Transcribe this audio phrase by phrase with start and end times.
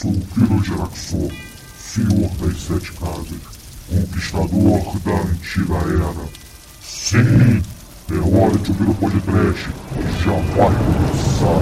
[0.00, 1.30] sou o Kiro Geraxor,
[1.76, 3.38] senhor das sete casas,
[3.86, 6.28] conquistador da antiga era.
[6.80, 7.62] Sim,
[8.10, 9.68] é hora de ouvir o podcast,
[10.24, 11.60] já vai começar.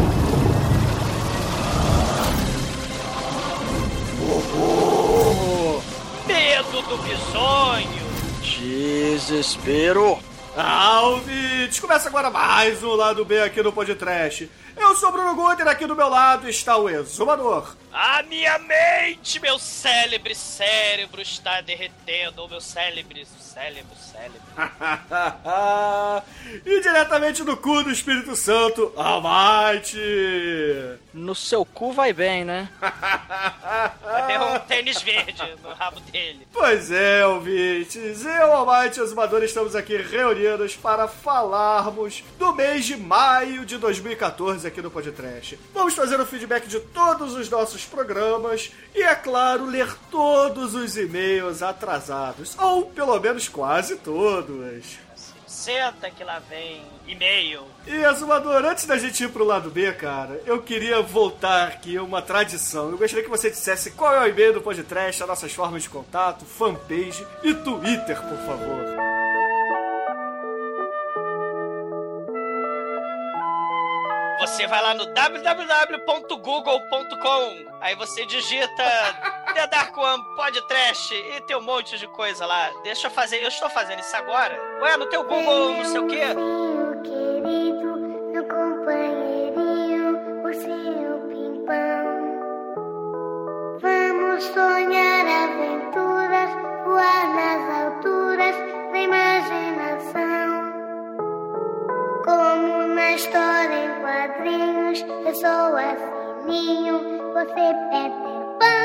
[6.28, 8.08] Medo do bisonho!
[8.40, 10.18] Desespero.
[10.56, 11.80] Alves!
[11.80, 14.48] Começa agora mais um Lado B aqui no Podcast.
[14.88, 17.76] Eu sou o Bruno Guter, aqui do meu lado está o Exumador.
[17.92, 22.48] A minha mente, meu célebre cérebro está derretendo.
[22.48, 24.40] Meu célebre, cérebro, cérebro.
[26.64, 29.98] e diretamente do cu do Espírito Santo, Almighty!
[31.12, 32.68] No seu cu vai bem, né?
[34.26, 36.46] Tem um tênis verde no rabo dele.
[36.52, 38.24] Pois é, ouvintes.
[38.24, 44.66] Eu, Almighty e Exumador estamos aqui reunidos para falarmos do mês de maio de 2014
[44.66, 45.58] aqui no Podcast.
[45.74, 50.96] Vamos fazer o feedback de todos os nossos programas e, é claro, ler todos os
[50.96, 52.56] e-mails atrasados.
[52.58, 54.98] Ou pelo menos quase todos.
[55.46, 57.62] Senta que lá vem e-mail.
[57.86, 62.22] E, Azumador, antes da gente ir pro lado B, cara, eu queria voltar aqui uma
[62.22, 62.90] tradição.
[62.90, 65.88] Eu gostaria que você dissesse qual é o e-mail do podcast, as nossas formas de
[65.88, 69.17] contato, fanpage e Twitter, por favor.
[74.40, 77.66] Você vai lá no www.google.com.
[77.80, 78.84] Aí você digita
[79.54, 82.70] The Dark One Podcast e tem um monte de coisa lá.
[82.84, 84.56] Deixa eu fazer, eu estou fazendo isso agora.
[84.80, 86.22] Ué, no teu Google, não sei o quê.
[86.36, 87.98] Ursinho querido,
[88.32, 92.28] meu companheirinho, ursinho pimpão.
[93.80, 96.50] Vamos sonhar aventuras,
[96.84, 98.54] voar nas alturas
[98.92, 100.67] da imaginação.
[102.28, 105.96] Como na história em quadrinhos, eu sou a
[106.42, 107.00] Sininho,
[107.32, 108.84] você Peter Pan.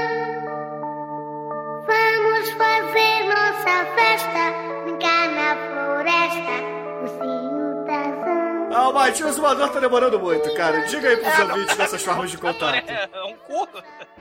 [1.86, 4.43] Vamos fazer nossa festa,
[4.86, 6.55] brincar na floresta,
[7.02, 7.52] ursinho Tarzan.
[8.73, 10.80] Ah, o Matias Azumador tá demorando muito, cara.
[10.88, 12.89] Diga aí pros ouvintes dessas formas de contato.
[12.89, 13.67] É um cu.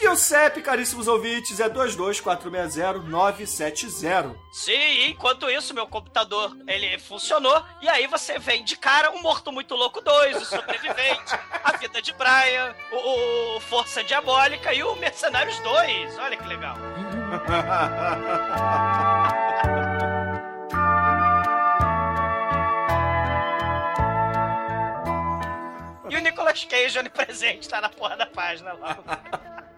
[0.02, 1.68] E o CEP, caríssimos ouvintes, é
[3.12, 4.36] 22460-970.
[4.52, 7.64] Sim, enquanto isso, meu computador, ele funcionou.
[7.82, 12.02] E aí você vem de cara um Morto Muito Louco 2, o Sobrevivente, A Vida
[12.02, 16.18] de Brian, o, o Força Diabólica e o Mercenários 2.
[16.20, 16.78] Olha que legal.
[26.12, 28.98] E o Nicolas Cage onipresente tá na porra da página lá.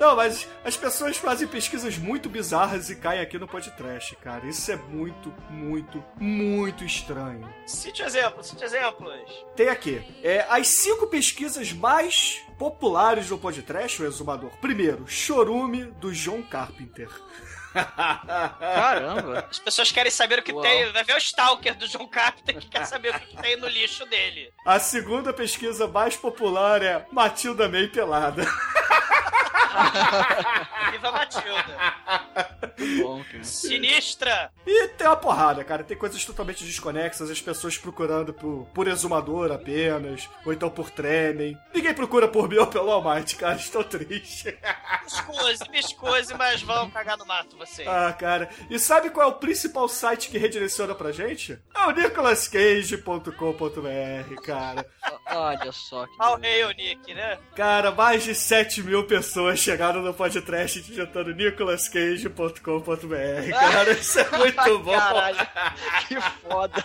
[0.00, 4.46] Não, mas as pessoas fazem pesquisas muito bizarras e caem aqui no podcast, cara.
[4.46, 7.46] Isso é muito, muito, muito estranho.
[7.66, 9.14] Cite exemplos, cite exemplos.
[9.54, 14.50] Tem aqui, é, as cinco pesquisas mais populares do podcast, o exumador.
[14.58, 17.10] Primeiro, Chorume, do John Carpenter.
[17.74, 19.46] Caramba!
[19.50, 20.62] As pessoas querem saber o que Uau.
[20.62, 20.90] tem.
[20.92, 24.06] Vai ver o Stalker do John Carpenter que quer saber o que tem no lixo
[24.06, 24.50] dele.
[24.64, 28.44] A segunda pesquisa mais popular é Matilda May pelada.
[30.92, 31.94] Viva Matilda.
[32.78, 33.44] Muito bom, cara.
[33.44, 34.50] Sinistra.
[34.66, 35.84] E tem uma porrada, cara.
[35.84, 41.56] Tem coisas totalmente desconexas, as pessoas procurando por, por exumador apenas, ou então por tremem.
[41.74, 43.56] Ninguém procura por mim ou pelo Almighty, cara.
[43.56, 44.46] Estou triste.
[44.46, 47.84] Me escuse, me escuse, mas vão cagar no mato você.
[47.86, 48.48] Ah, cara.
[48.68, 51.58] E sabe qual é o principal site que redireciona pra gente?
[51.74, 54.86] É o nicolascage.com.br, cara.
[55.26, 56.54] Olha só que Ao beleza.
[56.54, 57.38] rei, o Nick, né?
[57.54, 62.60] Cara, mais de 7 mil pessoas chegaram no podcast digitando nicolascage.com.br.
[63.50, 64.92] Cara, isso é muito bom.
[64.92, 65.48] Caralho,
[66.08, 66.84] que foda.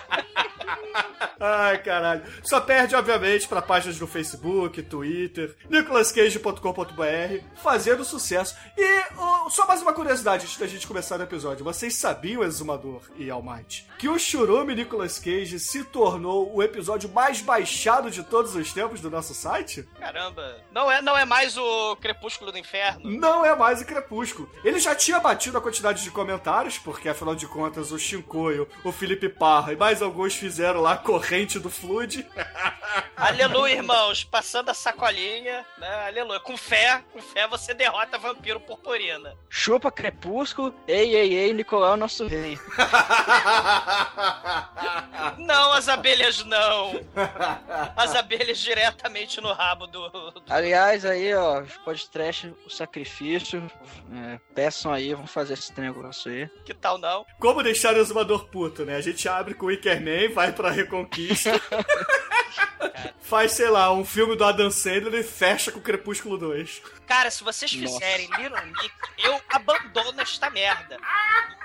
[1.39, 2.24] Ai, caralho.
[2.44, 8.56] Só perde, obviamente, pra páginas do Facebook, Twitter, nicolascage.com.br, fazendo sucesso.
[8.77, 11.63] E oh, só mais uma curiosidade antes da gente começar o episódio.
[11.63, 17.42] Vocês sabiam, Exumador e Almighty, que o Churume Nicolas Cage se tornou o episódio mais
[17.42, 19.83] baixado de todos os tempos do nosso site?
[20.00, 20.57] Caramba.
[20.72, 23.09] Não é, não é mais o Crepúsculo do Inferno?
[23.12, 24.50] Não é mais o Crepúsculo.
[24.63, 28.91] Ele já tinha batido a quantidade de comentários, porque afinal de contas o Shinkoio, o
[28.91, 32.27] Felipe Parra e mais alguns fizeram lá a corrente do Flood.
[33.15, 34.23] Aleluia, irmãos.
[34.23, 36.06] Passando a sacolinha, né?
[36.07, 36.39] Aleluia.
[36.39, 39.35] Com fé, com fé você derrota vampiro purpurina.
[39.50, 42.59] Chupa crepúsculo, ei, ei, ei, Nicolau é nosso rei.
[45.38, 47.00] Não, as abelhas não.
[47.95, 50.09] As abelhas diretamente no rabo do.
[50.09, 53.66] do- Aliás, aí, ó, pode trash o sacrifício.
[54.13, 56.48] é, peçam aí, vamos fazer esse negócio aí.
[56.66, 57.25] Que tal não?
[57.40, 58.96] Como deixar o exumador puto, né?
[58.96, 61.52] A gente abre com o Wickerman, vai pra Reconquista.
[63.19, 66.81] Faz, sei lá, um filme do Adam Sandler e fecha com o Crepúsculo 2.
[67.07, 67.94] Cara, se vocês Nossa.
[68.00, 70.98] fizerem Little Nick, eu abandono esta merda.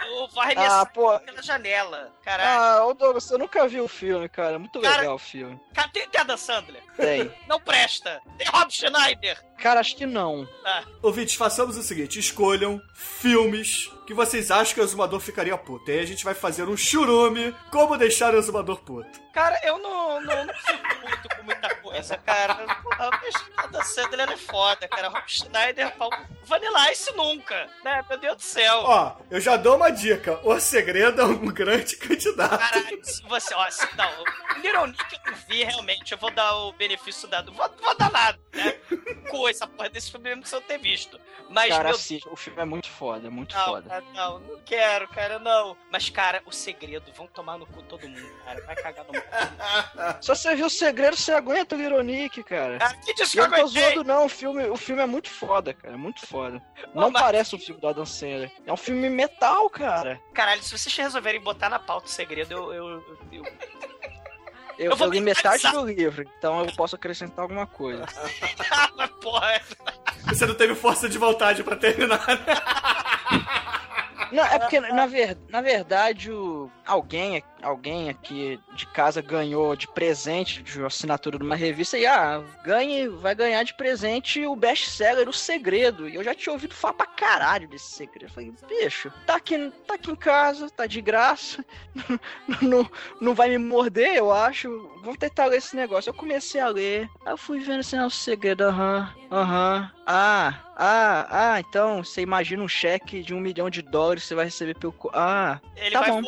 [0.06, 1.18] Eu vou Ah, pô.
[1.20, 2.12] pela janela.
[2.24, 2.50] Caralho.
[2.80, 4.58] Ah, ô Douglas, eu nunca vi o filme, cara.
[4.58, 5.60] Muito Cara- legal o filme.
[5.74, 6.82] Cara, tem, tem Adam Sandler.
[7.00, 7.30] Tem.
[7.48, 8.20] Não presta.
[8.38, 9.42] Tem Rob Schneider.
[9.58, 10.48] Cara, acho que não.
[10.64, 15.88] Ah, Ouvintes, façamos o seguinte: escolham filmes que vocês acham que o exumador ficaria puto.
[15.88, 19.20] E aí a gente vai fazer um churume como deixar o exumador puto.
[19.32, 22.56] cara, eu não, não, não fico muito com muita coisa, cara.
[22.82, 25.08] Porra, mas Adam Sandler é foda, cara.
[25.08, 26.10] Rob Schneider, pau.
[26.42, 27.68] Vanilla Ice nunca.
[27.84, 28.04] Né?
[28.08, 28.80] Meu Deus do céu.
[28.84, 32.58] Ó, eu já dou uma dica: O Segredo é um grande candidato.
[32.58, 36.32] Caralho, se você, ó, se, não, o Little Nick eu não vi realmente, eu vou
[36.32, 38.72] dar o benefício dado, vou, vou dar nada, né?
[39.30, 41.20] Com essa porra desse filme mesmo que você não ter visto.
[41.48, 41.98] Mas, Cara, meu.
[42.32, 43.88] O filme é muito foda, é muito não, foda.
[43.88, 45.76] cara, não, não quero, cara, não.
[45.90, 49.24] Mas, cara, o segredo, vão tomar no cu todo mundo, cara, vai cagar no mundo.
[50.22, 52.78] Se você viu o segredo, você aguenta o Nick, cara.
[52.78, 54.26] Cara, que eu não tô zoando, não.
[54.26, 55.94] O filme, o filme é muito foda, cara.
[55.94, 56.62] É muito foda.
[56.94, 58.50] Ô, Não mas- parece um filme do Adam Sandler.
[58.66, 60.20] É um filme metal, cara.
[60.34, 62.72] Caralho, se vocês resolverem botar na pauta o segredo, eu...
[62.72, 63.44] eu, eu, eu-
[64.78, 68.06] Eu, Eu vou eu li me metade do livro, então eu posso acrescentar alguma coisa.
[68.72, 69.60] Ah, mas, porra,
[70.28, 72.24] Você não teve força de vontade pra terminar.
[74.32, 79.86] Não, é porque, na, ver, na verdade, o, alguém, alguém aqui de casa ganhou de
[79.88, 85.28] presente de assinatura de uma revista e, ah, ganhe, vai ganhar de presente o best-seller
[85.28, 86.08] O Segredo.
[86.08, 88.26] E eu já tinha ouvido falar pra caralho desse segredo.
[88.26, 91.64] Eu falei, bicho, tá aqui, tá aqui em casa, tá de graça,
[92.62, 92.88] não,
[93.20, 94.68] não vai me morder, eu acho.
[95.02, 96.10] Vamos tentar ler esse negócio.
[96.10, 99.90] Eu comecei a ler, aí eu fui vendo assim, ah, o segredo, aham, aham.
[100.12, 104.34] Ah, ah, ah, então você imagina um cheque de um milhão de dólares que você
[104.34, 104.92] vai receber pelo.
[105.12, 106.22] Ah, ele Tá vai bom.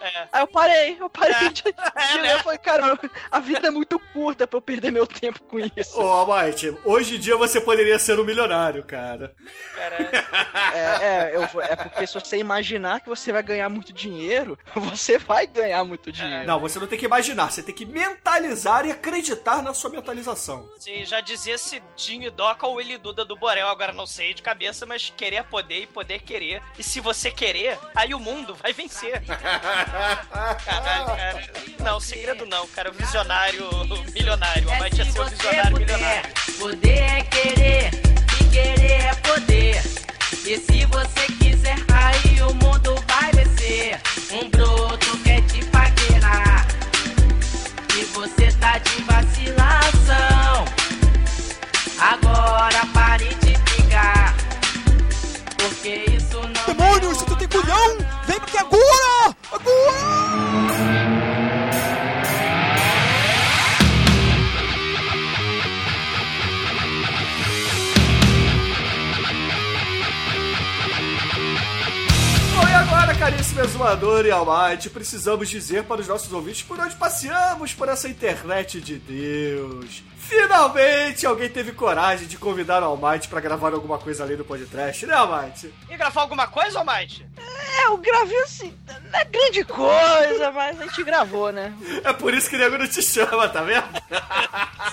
[0.00, 0.63] É, aí eu parei,
[0.98, 1.48] eu parei É.
[1.48, 2.22] de, de É, ler.
[2.22, 2.34] né?
[2.34, 2.98] Eu falei, cara,
[3.30, 6.00] a vida é muito curta pra eu perder meu tempo com isso.
[6.00, 9.34] Ô, Almighty, hoje em dia você poderia ser um milionário, cara.
[10.74, 15.18] É, é, eu é porque se você imaginar que você vai ganhar muito dinheiro, você
[15.18, 16.46] vai ganhar muito dinheiro.
[16.46, 20.68] Não, você não tem que imaginar, você tem que mentalizar e acreditar na sua mentalização.
[20.78, 24.86] Sim, já dizia Cidinho Doca ou Willy Duda do Borel, agora não sei de cabeça,
[24.86, 26.62] mas querer é poder e poder querer.
[26.78, 29.22] E se você querer, aí o mundo vai vencer.
[30.64, 31.44] Caralho, cara.
[31.80, 32.90] Não, segredo não, cara.
[32.90, 33.68] O visionário
[34.14, 34.70] milionário.
[34.70, 36.30] A É mãe se ia ser o você visionário milionário.
[36.58, 37.90] poder é querer,
[38.40, 39.82] e querer é poder.
[40.46, 44.00] E se você quiser, aí o mundo vai descer.
[44.30, 46.66] Um broto quer te paquerar,
[47.96, 50.64] e você tá de vacilação.
[51.98, 54.34] Agora pare de brigar,
[55.56, 59.36] porque isso não Demônios, se tu tem culhão, vem aqui agora!
[59.52, 60.13] Agora!
[73.24, 78.06] Caríssimo exumador e Almighty, precisamos dizer para os nossos ouvintes por onde passeamos por essa
[78.06, 80.02] internet de Deus.
[80.18, 85.06] Finalmente alguém teve coragem de convidar o Almighty para gravar alguma coisa além do podcast,
[85.06, 85.72] né, Almighty?
[85.88, 87.26] E gravar alguma coisa, Almighty?
[87.38, 88.78] É, eu gravei assim,
[89.10, 91.72] não é grande coisa, mas a gente gravou, né?
[92.04, 93.86] É por isso que o nego não te chama, tá vendo?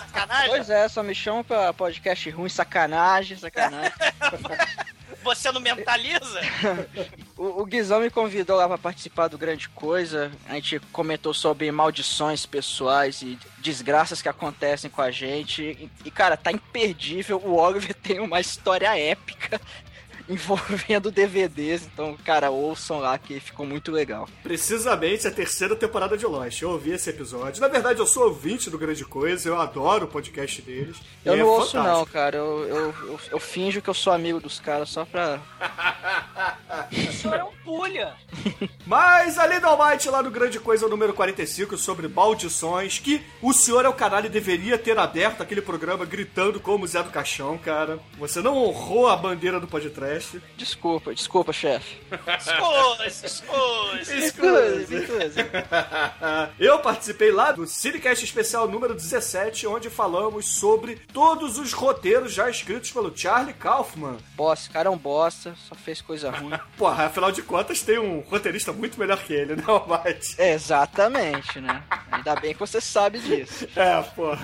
[0.08, 0.50] Sacanagem?
[0.52, 3.92] Pois é, só me chamam pra podcast ruim, sacanagem, sacanagem.
[5.24, 6.42] Você não mentaliza?
[7.38, 10.32] O, o Guizão me convidou lá pra participar do Grande Coisa.
[10.48, 15.64] A gente comentou sobre maldições pessoais e desgraças que acontecem com a gente.
[15.64, 17.42] E, e, cara, tá imperdível.
[17.44, 19.60] O Oliver tem uma história épica
[20.30, 21.88] envolvendo DVDs.
[21.92, 24.28] Então, cara, ouçam lá que ficou muito legal.
[24.44, 26.62] Precisamente a terceira temporada de Lost.
[26.62, 27.62] Eu ouvi esse episódio.
[27.62, 30.98] Na verdade, eu sou ouvinte do Grande Coisa, eu adoro o podcast deles.
[31.26, 32.12] Eu e não é ouço, não, fantástico.
[32.12, 32.38] cara.
[32.38, 35.40] Eu, eu, eu, eu finjo que eu sou amigo dos caras só pra.
[36.92, 38.14] O senhor é um pulha.
[38.86, 43.86] Mas além do Almighty lá no Grande Coisa número 45 sobre maldições, que o senhor
[43.86, 48.00] é o canalha deveria ter aberto aquele programa gritando como Zé do Caixão, cara.
[48.18, 49.92] Você não honrou a bandeira do podcast.
[50.58, 51.98] Desculpa, desculpa, chefe.
[52.38, 54.26] Escuse, escuse.
[54.26, 55.40] Escuse, escuse.
[56.60, 62.50] Eu participei lá do Cinecast Especial número 17, onde falamos sobre todos os roteiros já
[62.50, 64.18] escritos pelo Charlie Kaufman.
[64.36, 66.58] Bosta, esse cara é um bosta, só fez coisa ruim.
[66.78, 70.36] Porra, afinal de contas tem um roteirista muito melhor que ele, né, Almighty?
[70.42, 71.84] Exatamente, né?
[72.12, 73.68] Ainda bem que você sabe disso.
[73.76, 74.38] É, pô.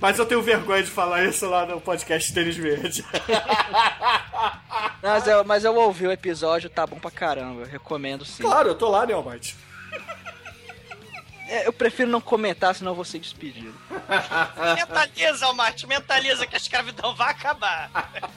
[0.00, 3.04] Mas eu tenho vergonha de falar isso lá no podcast Tênis Verde.
[5.02, 7.62] Mas eu, mas eu ouvi o episódio, tá bom pra caramba.
[7.62, 8.42] Eu recomendo sim.
[8.42, 9.56] Claro, eu tô lá, né, Almighty?
[11.48, 13.74] É, eu prefiro não comentar, senão eu vou ser despedido.
[14.76, 17.90] Mentaliza, Almarte, mentaliza que a escravidão vai acabar.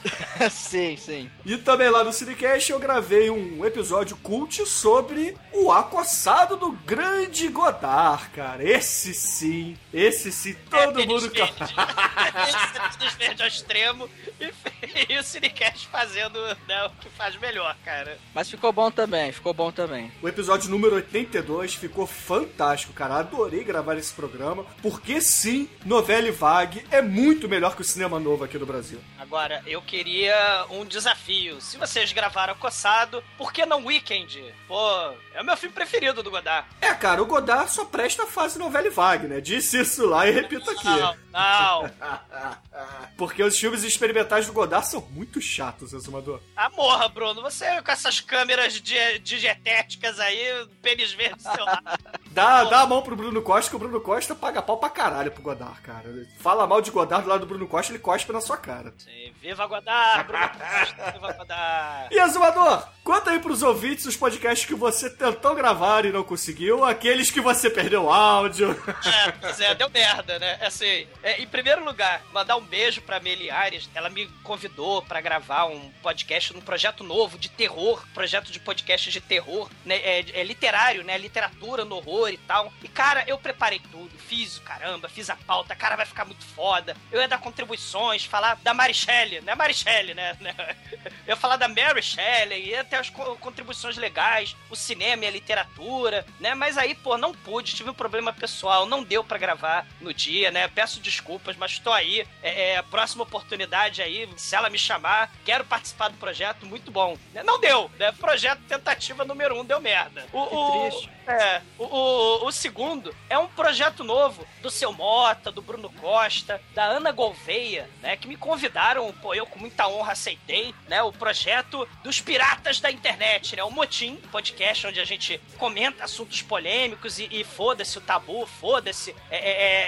[0.50, 1.30] sim, sim.
[1.44, 7.48] E também lá no Cinecast eu gravei um episódio cult sobre o acossado do grande
[7.48, 8.64] Godard, cara.
[8.64, 11.28] Esse sim, esse sim, todo é, mundo...
[11.28, 11.52] Verde.
[13.02, 14.08] Esse verde ao extremo
[14.40, 18.18] e, e o Cinecast fazendo né, o que faz melhor, cara.
[18.34, 20.10] Mas ficou bom também, ficou bom também.
[20.22, 23.01] O episódio número 82 ficou fantástico, cara.
[23.10, 28.18] Adorei gravar esse programa, porque sim, novela e vague é muito melhor que o cinema
[28.20, 28.98] novo aqui no Brasil.
[29.18, 31.60] Agora, eu queria um desafio.
[31.60, 34.42] Se vocês gravaram Coçado, por que não Weekend?
[34.68, 36.66] Pô, é o meu filme preferido do Godard.
[36.80, 39.40] É, cara, o Godard só presta a fase novela e vague, né?
[39.40, 40.84] Disse isso lá e repito aqui.
[40.84, 41.31] Não, não.
[43.16, 46.40] Porque os filmes experimentais do Godard são muito chatos, Exumador.
[46.56, 47.42] Ah, morra, Bruno.
[47.42, 51.82] Você com essas câmeras di- digetéticas aí, pênis verde do seu lado.
[52.32, 55.30] Dá, dá a mão pro Bruno Costa, que o Bruno Costa paga pau pra caralho
[55.30, 56.26] pro Godard, cara.
[56.38, 58.94] Fala mal de Godard do lado do Bruno Costa, ele cospe na sua cara.
[58.96, 62.08] Sim, Viva Godard, Bruno Costa, viva Godard.
[62.14, 66.84] E Azumador, conta aí pros ouvintes os podcasts que você tentou gravar e não conseguiu,
[66.84, 68.72] aqueles que você perdeu o áudio.
[69.04, 70.58] É, pois é, deu merda, né?
[70.62, 73.88] Assim, é, em primeiro lugar, mandar um beijo pra Meli Ares.
[73.94, 79.10] Ela me convidou pra gravar um podcast num projeto novo de terror, projeto de podcast
[79.10, 79.96] de terror, né?
[79.96, 81.18] É, é literário, né?
[81.18, 82.72] Literatura no horror e tal.
[82.82, 86.44] E, cara, eu preparei tudo, fiz o caramba, fiz a pauta, cara, vai ficar muito
[86.44, 86.96] foda.
[87.10, 89.54] Eu ia dar contribuições, falar da Mary Shelley, né?
[89.54, 90.36] Mary Shelley, né?
[91.26, 95.30] Eu ia falar da Mary Shelley, ia as co- contribuições legais, o cinema e a
[95.30, 96.54] literatura, né?
[96.54, 100.50] Mas aí, pô, não pude, tive um problema pessoal, não deu pra gravar no dia,
[100.50, 100.68] né?
[100.68, 102.26] Peço desculpas, mas tô aí.
[102.42, 107.16] É, é, próxima oportunidade aí, se ela me chamar, quero participar do projeto, muito bom.
[107.44, 108.12] Não deu, né?
[108.12, 110.26] Projeto tentativa número um deu merda.
[110.32, 111.10] O, o- triste.
[111.26, 116.60] É, o, o, o segundo é um projeto novo do seu Mota, do Bruno Costa,
[116.74, 118.16] da Ana Gouveia, né?
[118.16, 121.02] Que me convidaram, pô, eu com muita honra aceitei, né?
[121.02, 123.62] O projeto dos piratas da internet, né?
[123.64, 129.14] O Motim, podcast onde a gente comenta assuntos polêmicos e, e foda-se o tabu, foda-se,
[129.30, 129.38] é,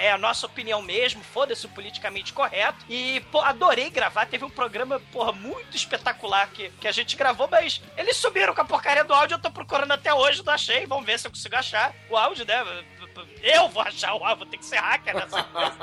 [0.03, 2.85] é- é a nossa opinião mesmo, foda-se o politicamente correto.
[2.89, 7.47] E, pô, adorei gravar, teve um programa, porra, muito espetacular que, que a gente gravou,
[7.49, 10.85] mas eles subiram com a porcaria do áudio, eu tô procurando até hoje, não achei,
[10.85, 12.63] vamos ver se eu consigo achar o áudio, né?
[13.41, 15.77] Eu vou achar o áudio, vou ter que ser hacker nessa coisa.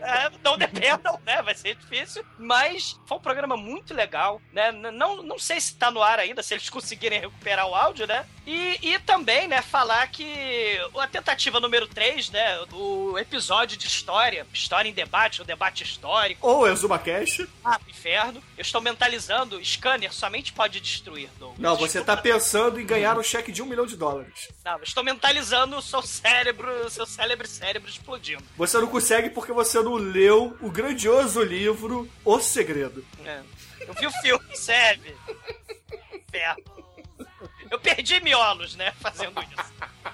[0.00, 1.40] É, não dependam, né?
[1.42, 2.24] Vai ser difícil.
[2.38, 4.72] Mas foi um programa muito legal, né?
[4.72, 8.26] Não, não sei se tá no ar ainda, se eles conseguirem recuperar o áudio, né?
[8.46, 12.58] E, e também, né, falar que a tentativa número 3, né?
[12.72, 17.46] O episódio de história, história em debate, o debate histórico, Ou Exuma Cash.
[17.64, 18.42] ah, inferno.
[18.56, 21.58] Eu estou mentalizando, scanner somente pode destruir, Douglas.
[21.58, 24.43] Não, você tá pensando em ganhar um cheque de um milhão de dólares.
[24.64, 28.42] Não, estou mentalizando o seu cérebro, seu cérebro cérebro explodindo.
[28.56, 33.04] Você não consegue porque você não leu o grandioso livro O Segredo.
[33.24, 33.40] É.
[33.86, 35.14] Eu vi o filme, serve.
[37.70, 39.72] Eu perdi miolos, né, fazendo isso.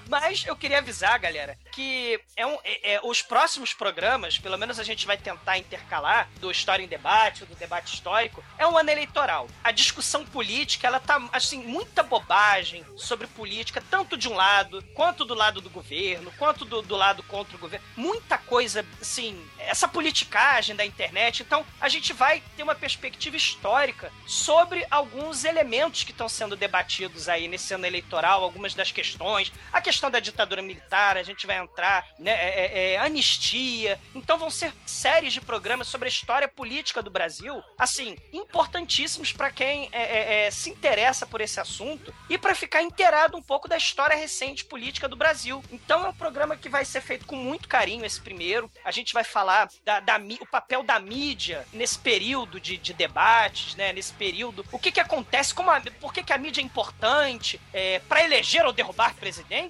[0.09, 4.79] Mas eu queria avisar, galera, que é um, é- é, os próximos programas, pelo menos
[4.79, 8.89] a gente vai tentar intercalar, do História em Debate, do Debate Histórico, é um ano
[8.89, 9.47] eleitoral.
[9.63, 15.25] A discussão política, ela tá, assim, muita bobagem sobre política, tanto de um lado, quanto
[15.25, 17.85] do lado do governo, quanto do, do lado contra o governo.
[17.95, 21.41] Muita coisa, assim, essa politicagem da internet.
[21.41, 27.27] Então, a gente vai ter uma perspectiva histórica sobre alguns elementos que estão sendo debatidos
[27.27, 29.51] aí nesse ano eleitoral, algumas das questões.
[29.71, 32.31] A questão da ditadura militar, a gente vai entrar, né?
[32.31, 33.99] É, é, é, anistia.
[34.15, 39.51] Então vão ser séries de programas sobre a história política do Brasil, assim, importantíssimos para
[39.51, 43.67] quem é, é, é, se interessa por esse assunto e para ficar inteirado um pouco
[43.67, 45.63] da história recente política do Brasil.
[45.71, 48.71] Então é um programa que vai ser feito com muito carinho, esse primeiro.
[48.83, 53.75] A gente vai falar da, da o papel da mídia nesse período de, de debates,
[53.75, 53.91] né?
[53.91, 54.65] Nesse período.
[54.71, 57.59] O que que acontece, como a, por que, que a mídia é importante
[58.07, 59.15] para eleger ou derrubar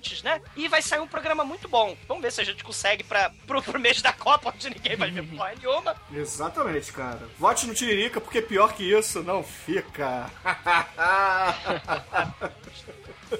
[0.01, 0.41] presidentes, né?
[0.55, 1.95] E vai sair um programa muito bom.
[2.07, 5.11] Vamos ver se a gente consegue para pro, pro mês da Copa, onde ninguém vai
[5.11, 5.95] ver porra nenhuma.
[6.11, 7.21] Exatamente, cara.
[7.37, 10.29] Vote no Tiririca, porque pior que isso não fica.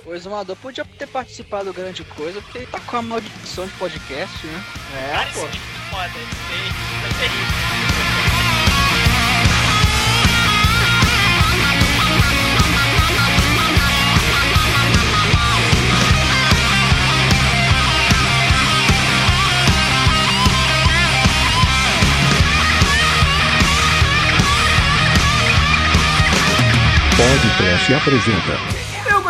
[0.06, 3.74] O Exumador podia ter participado do grande coisa, porque ele tá com a maldição de
[3.74, 4.64] podcast, né?
[4.96, 5.40] É, Cara, pô.
[5.40, 6.08] isso é foda.
[6.08, 8.11] É terrível.
[27.22, 28.81] Podcast apresenta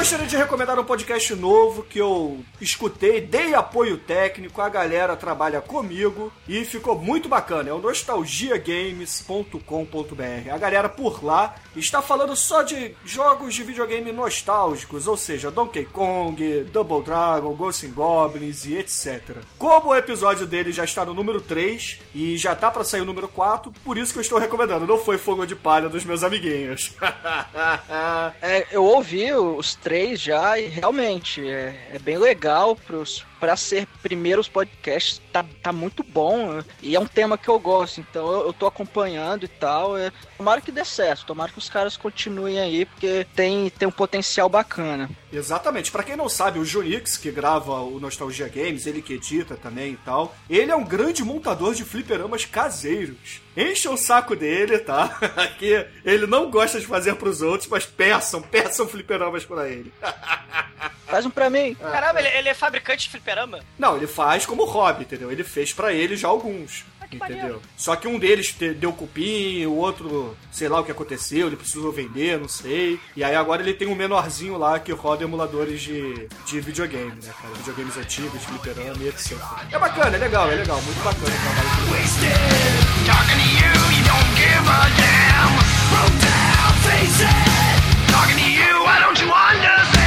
[0.01, 5.61] gostaria de recomendar um podcast novo que eu escutei, dei apoio técnico, a galera trabalha
[5.61, 7.69] comigo e ficou muito bacana.
[7.69, 10.49] É o nostalgiagames.com.br.
[10.51, 15.85] A galera por lá está falando só de jogos de videogame nostálgicos, ou seja, Donkey
[15.85, 19.37] Kong, Double Dragon, Ghosts and Goblins e etc.
[19.59, 23.05] Como o episódio dele já está no número 3 e já tá para sair o
[23.05, 24.87] número 4, por isso que eu estou recomendando.
[24.87, 26.95] Não foi fogo de palha dos meus amiguinhos.
[28.41, 33.87] É, eu ouvi os três já e realmente é, é bem legal pros, pra ser
[34.03, 35.19] primeiros podcasts.
[35.33, 38.67] Tá, tá muito bom e é um tema que eu gosto, então eu, eu tô
[38.67, 39.97] acompanhando e tal.
[39.97, 43.91] É, tomara que dê certo, tomara que os caras continuem aí, porque tem, tem um
[43.91, 45.09] potencial bacana.
[45.33, 45.91] Exatamente.
[45.91, 49.93] Pra quem não sabe, o Junix, que grava o Nostalgia Games, ele que edita também
[49.93, 53.41] e tal, ele é um grande montador de fliperamas caseiros.
[53.57, 55.17] Enche o saco dele, tá?
[55.57, 59.91] que ele não gosta de fazer pros outros, mas peçam, peçam fliperamas pra ele.
[61.11, 61.75] Faz um pra mim.
[61.75, 63.59] Caramba, ele, ele é fabricante de fliperama?
[63.77, 65.31] Não, ele faz como hobby, entendeu?
[65.31, 66.85] Ele fez pra ele já alguns.
[67.09, 67.37] que Entendeu?
[67.37, 67.61] maneiro.
[67.75, 71.57] Só que um deles te- deu cupim, o outro, sei lá o que aconteceu, ele
[71.57, 72.97] precisou vender, não sei.
[73.17, 77.33] E aí agora ele tem um menorzinho lá que roda emuladores de, de videogame, né,
[77.41, 77.53] cara?
[77.55, 79.37] Videogames antigos, fliperama e etc.
[79.71, 83.11] É bacana, é legal, é legal, muito bacana o trabalho dele.
[88.69, 90.00] Eu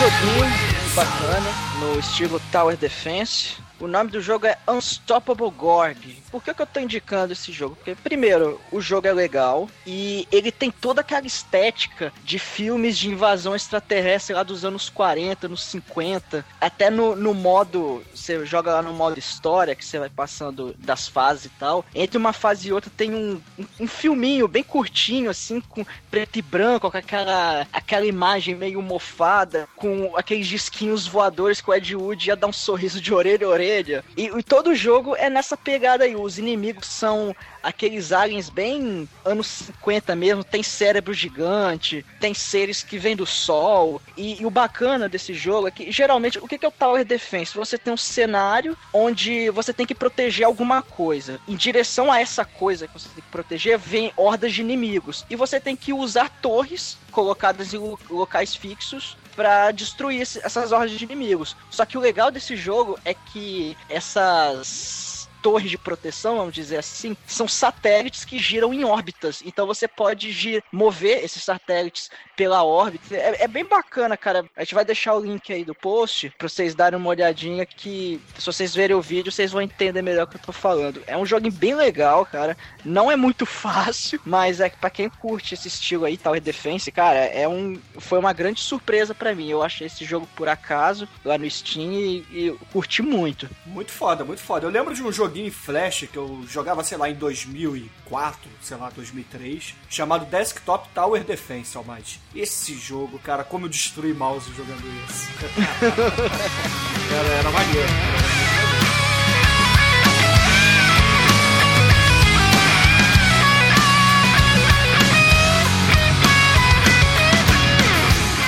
[0.00, 3.56] um joguinho bacana no estilo Tower Defense.
[3.80, 6.22] O nome do jogo é Unstoppable Gorg.
[6.30, 7.76] Por que, que eu tô indicando esse jogo?
[7.76, 13.08] Porque, primeiro, o jogo é legal e ele tem toda aquela estética de filmes de
[13.08, 16.44] invasão extraterrestre lá dos anos 40, nos 50.
[16.60, 18.04] Até no, no modo.
[18.14, 21.82] Você joga lá no modo história, que você vai passando das fases e tal.
[21.94, 26.38] Entre uma fase e outra tem um, um, um filminho bem curtinho, assim, com preto
[26.38, 31.96] e branco, com aquela, aquela imagem meio mofada, com aqueles disquinhos voadores que o Ed
[31.96, 33.69] Wood ia dar um sorriso de orelha a orelha.
[34.16, 36.16] E, e todo jogo é nessa pegada aí.
[36.16, 42.98] Os inimigos são aqueles aliens bem anos 50 mesmo, tem cérebro gigante, tem seres que
[42.98, 44.00] vêm do sol.
[44.16, 47.04] E, e o bacana desse jogo é que geralmente o que que é o Tower
[47.04, 47.54] Defense?
[47.56, 51.40] Você tem um cenário onde você tem que proteger alguma coisa.
[51.46, 55.24] Em direção a essa coisa que você tem que proteger, vem hordas de inimigos.
[55.30, 60.98] E você tem que usar torres colocadas em lo- locais fixos para destruir essas hordas
[60.98, 61.56] de inimigos.
[61.70, 67.16] Só que o legal desse jogo é que essas torres de proteção, vamos dizer assim,
[67.26, 69.42] são satélites que giram em órbitas.
[69.44, 72.10] Então você pode gir, mover esses satélites
[72.40, 73.14] pela órbita.
[73.14, 74.46] É, é bem bacana, cara.
[74.56, 78.18] A gente vai deixar o link aí do post pra vocês darem uma olhadinha que,
[78.38, 81.02] se vocês verem o vídeo, vocês vão entender melhor o que eu tô falando.
[81.06, 82.56] É um jogo bem legal, cara.
[82.82, 86.90] Não é muito fácil, mas é que pra quem curte esse estilo aí, Tower Defense,
[86.90, 89.50] cara, é um, foi uma grande surpresa pra mim.
[89.50, 93.50] Eu achei esse jogo por acaso lá no Steam e, e curti muito.
[93.66, 94.66] Muito foda, muito foda.
[94.66, 98.78] Eu lembro de um joguinho em Flash que eu jogava, sei lá, em 2004, sei
[98.78, 104.86] lá, 2003, chamado Desktop Tower Defense, mas esse jogo, cara, como eu destruí mouse jogando
[105.08, 105.28] isso.
[107.12, 107.88] era, era maneiro.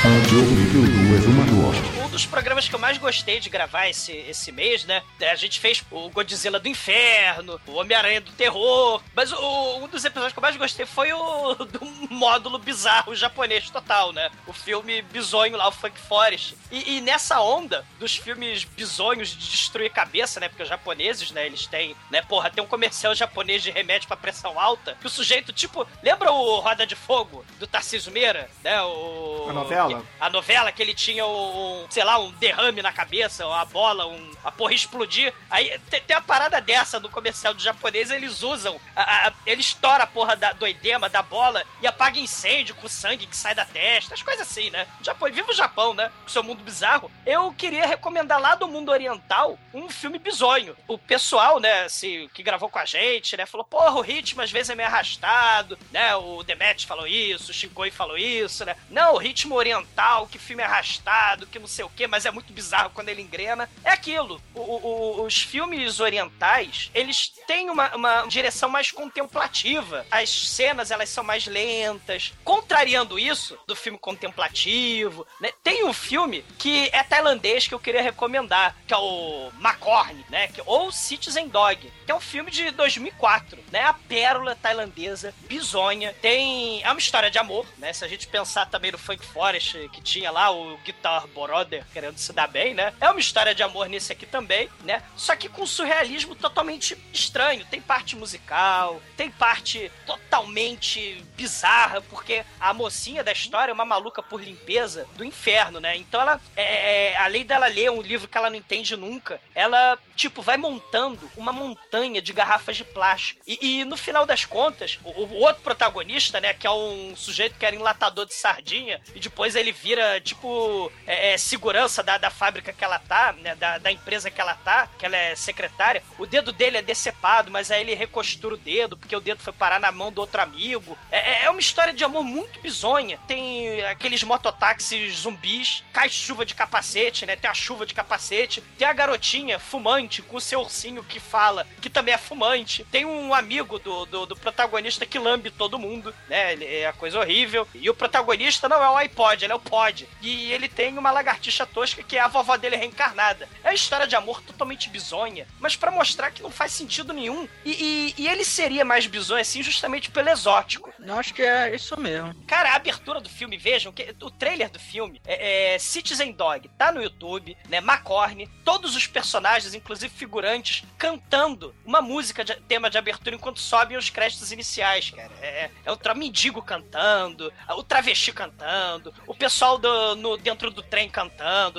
[0.04, 2.01] Áudio review do Exumador.
[2.12, 5.02] O dos programas que eu mais gostei de gravar esse, esse mês, né?
[5.30, 10.04] A gente fez o Godzilla do Inferno, o Homem-Aranha do Terror, mas o- um dos
[10.04, 14.30] episódios que eu mais gostei foi o do módulo bizarro japonês total, né?
[14.46, 16.54] O filme bizonho lá, o Funk Forest.
[16.70, 20.50] E, e nessa onda dos filmes bizonhos de destruir cabeça, né?
[20.50, 24.18] Porque os japoneses, né, eles têm, né, porra, tem um comercial japonês de remédio pra
[24.18, 28.82] pressão alta, que o sujeito, tipo, lembra o Roda de Fogo do Tarcísio Meira, né?
[28.82, 30.04] O A novela?
[30.20, 34.32] a novela que ele tinha um, sei lá, um derrame na cabeça, uma bola, um,
[34.42, 35.32] a porra explodir.
[35.48, 39.60] Aí tem, tem uma parada dessa no comercial do japonês, eles usam, a, a, ele
[39.60, 43.54] estoura a porra da, do edema, da bola, e apaga incêndio com sangue que sai
[43.54, 44.88] da testa, as coisas assim, né?
[45.00, 46.10] Japão, viva o Japão, né?
[46.24, 47.08] Com seu mundo bizarro.
[47.24, 50.76] Eu queria recomendar lá do mundo oriental um filme bizonho.
[50.88, 54.50] O pessoal, né, assim, que gravou com a gente, né, falou, porra, o ritmo às
[54.50, 56.16] vezes é meio arrastado, né?
[56.16, 58.74] O Demet falou isso, o Shinkoi falou isso, né?
[58.90, 62.52] Não, o ritmo oriental, que filme arrastado, que não sei o quê, mas é muito
[62.52, 63.68] bizarro quando ele engrena.
[63.84, 64.40] É aquilo.
[64.54, 70.06] O- o- os filmes orientais, eles têm uma, uma direção mais contemplativa.
[70.10, 72.32] As cenas, elas são mais lentas.
[72.44, 75.50] Contrariando isso, do filme contemplativo, né?
[75.62, 80.48] Tem um filme que é tailandês que eu queria recomendar, que é o Macorne, né?
[80.66, 83.82] Ou Citizen Dog, que é um filme de 2004, né?
[83.84, 86.14] A pérola tailandesa, bizonha.
[86.20, 86.82] Tem...
[86.82, 87.92] É uma história de amor, né?
[87.92, 92.18] Se a gente pensar também no Funk Forest, que tinha lá o Guitar Brother querendo
[92.18, 92.92] se dar bem, né?
[93.00, 95.02] É uma história de amor nesse aqui também, né?
[95.16, 97.64] Só que com surrealismo totalmente estranho.
[97.66, 104.22] Tem parte musical, tem parte totalmente bizarra, porque a mocinha da história é uma maluca
[104.22, 105.96] por limpeza do inferno, né?
[105.96, 110.42] Então ela, é, além dela ler um livro que ela não entende nunca, ela, tipo,
[110.42, 113.40] vai montando uma montanha de garrafas de plástico.
[113.46, 117.58] E, e no final das contas, o, o outro protagonista, né, que é um sujeito
[117.58, 121.38] que era enlatador de sardinha, e depois ele vira, tipo, é, é,
[121.72, 125.06] segurança da, da fábrica que ela tá, né, da, da empresa que ela tá, que
[125.06, 129.16] ela é secretária, o dedo dele é decepado, mas aí ele recostura o dedo, porque
[129.16, 130.98] o dedo foi parar na mão do outro amigo.
[131.10, 133.18] É, é uma história de amor muito bizonha.
[133.26, 137.36] Tem aqueles mototáxis zumbis, cai chuva de capacete, né?
[137.36, 138.62] Tem a chuva de capacete.
[138.76, 142.84] Tem a garotinha fumante com o seu ursinho que fala, que também é fumante.
[142.90, 146.54] Tem um amigo do, do, do protagonista que lambe todo mundo, né?
[146.62, 147.66] É a coisa horrível.
[147.74, 150.08] E o protagonista não é o iPod, ele é o Pod.
[150.20, 153.48] E ele tem uma lagartixa tosca que é a vovó dele reencarnada.
[153.62, 157.48] É uma história de amor totalmente bizonha, mas pra mostrar que não faz sentido nenhum.
[157.64, 160.92] E, e- e ele seria mais bizonho assim justamente pelo exótico.
[160.98, 162.34] Não, acho que é isso mesmo.
[162.46, 166.68] Cara, a abertura do filme, vejam, que o trailer do filme é, é Citizen Dog,
[166.78, 167.80] tá no YouTube, né?
[167.80, 173.96] Macorne, todos os personagens, inclusive figurantes, cantando uma música de tema de abertura enquanto sobem
[173.96, 175.30] os créditos iniciais, cara.
[175.40, 180.82] É, é o tra- mendigo cantando, o travesti cantando, o pessoal do, no, dentro do
[180.82, 181.32] trem cantando,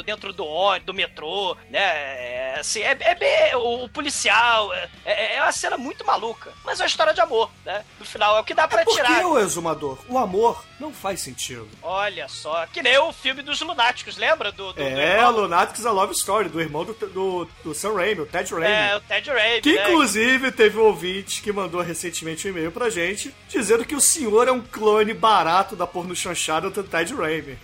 [0.06, 1.80] dentro do ônibus, do metrô, né?
[1.80, 6.52] É, assim, é, é bem- o, o policial, é, é, é uma cena muito maluca,
[6.64, 7.84] mas é uma história de amor, né?
[8.00, 9.20] No final, é o que dá pra Por tirar.
[9.20, 9.98] que, o exumador?
[10.08, 11.68] O amor não faz sentido.
[11.82, 14.52] Olha só, que nem o filme dos lunáticos, lembra?
[14.52, 15.32] Do, do, do É, irmão?
[15.32, 18.68] Lunatics A Love Story, do irmão do, do, do Sam Raimi, o Ted Raimi.
[18.68, 19.90] É, o Ted Raimi, Que né?
[19.90, 24.48] inclusive teve um ouvinte que mandou recentemente um e-mail pra gente dizendo que o senhor
[24.48, 27.58] é um clone barato da porno chanchada do Ted Raimi.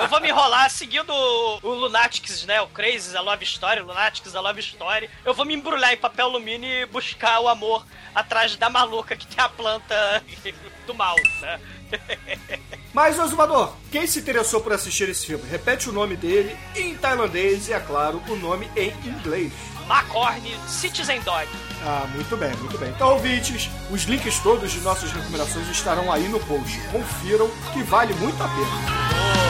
[0.00, 2.60] Eu vou me enrolar seguindo o, o Lunatics, né?
[2.62, 5.08] O Crazy, a Love Story, o Lunatics, a Love Story.
[5.24, 9.26] Eu vou me embrulhar em papel alumínio e buscar o amor atrás da maluca que
[9.26, 10.22] tem a planta
[10.86, 11.60] do mal, né?
[12.92, 15.44] Mas, Osumador, quem se interessou por assistir esse filme?
[15.50, 19.52] Repete o nome dele em tailandês e, é claro, o nome em inglês.
[19.86, 21.46] Macorne, Citizen Dog.
[21.84, 22.88] Ah, muito bem, muito bem.
[22.90, 26.80] Então, ouvintes, os links todos de nossas recomendações estarão aí no post.
[26.90, 29.36] Confiram que vale muito a pena.
[29.40, 29.45] Eu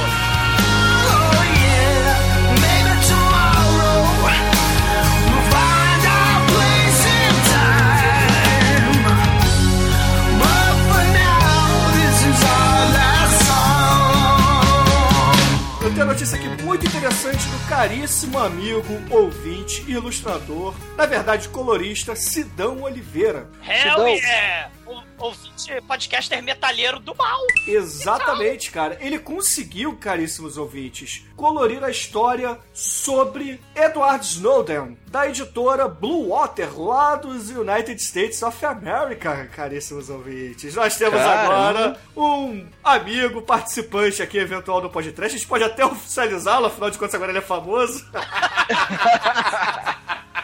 [16.16, 23.50] notícia aqui muito interessante do caríssimo amigo, ouvinte ilustrador, na verdade colorista, Sidão Oliveira.
[23.62, 24.08] Hell Sidão.
[24.08, 24.75] yeah!
[24.86, 27.40] O, ouvinte podcaster metalheiro do mal.
[27.66, 28.96] Exatamente, cara.
[29.00, 37.16] Ele conseguiu, caríssimos ouvintes, colorir a história sobre Edward Snowden, da editora Blue Water, lá
[37.16, 40.74] dos United States of America, caríssimos ouvintes.
[40.74, 41.42] Nós temos Caramba.
[41.42, 45.34] agora um amigo participante aqui, eventual do podcast.
[45.34, 48.06] A gente pode até oficializá-lo, afinal de contas agora ele é famoso.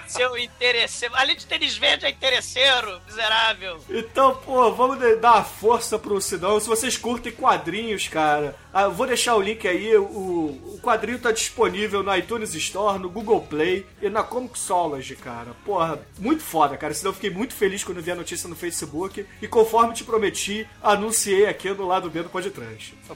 [0.07, 1.15] Seu interesseiro.
[1.17, 3.79] Além de tênis verde, é interesseiro, miserável.
[3.89, 6.59] Então, pô, vamos de- dar uma força pro Sidão.
[6.61, 9.97] Se vocês curtem quadrinhos, cara, ah, eu vou deixar o link aí.
[9.97, 15.53] O, o quadrinho tá disponível no iTunes Store, no Google Play e na Comixology, cara.
[15.65, 16.93] Porra, muito foda, cara.
[16.95, 19.27] Senão eu fiquei muito feliz quando vi a notícia no Facebook.
[19.41, 22.29] E conforme te prometi, anunciei aqui no lado B do.
[22.29, 22.41] Pô,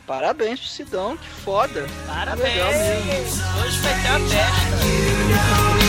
[0.06, 1.86] Parabéns pro Sidão, que foda.
[2.06, 2.54] Parabéns.
[2.54, 3.42] Legal mesmo.
[3.64, 5.85] Hoje vai ter uma festa.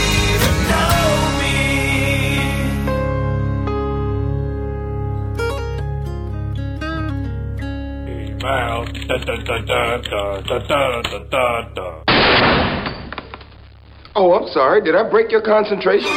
[14.16, 14.82] Oh, I'm sorry.
[14.82, 16.10] Did I break your concentration?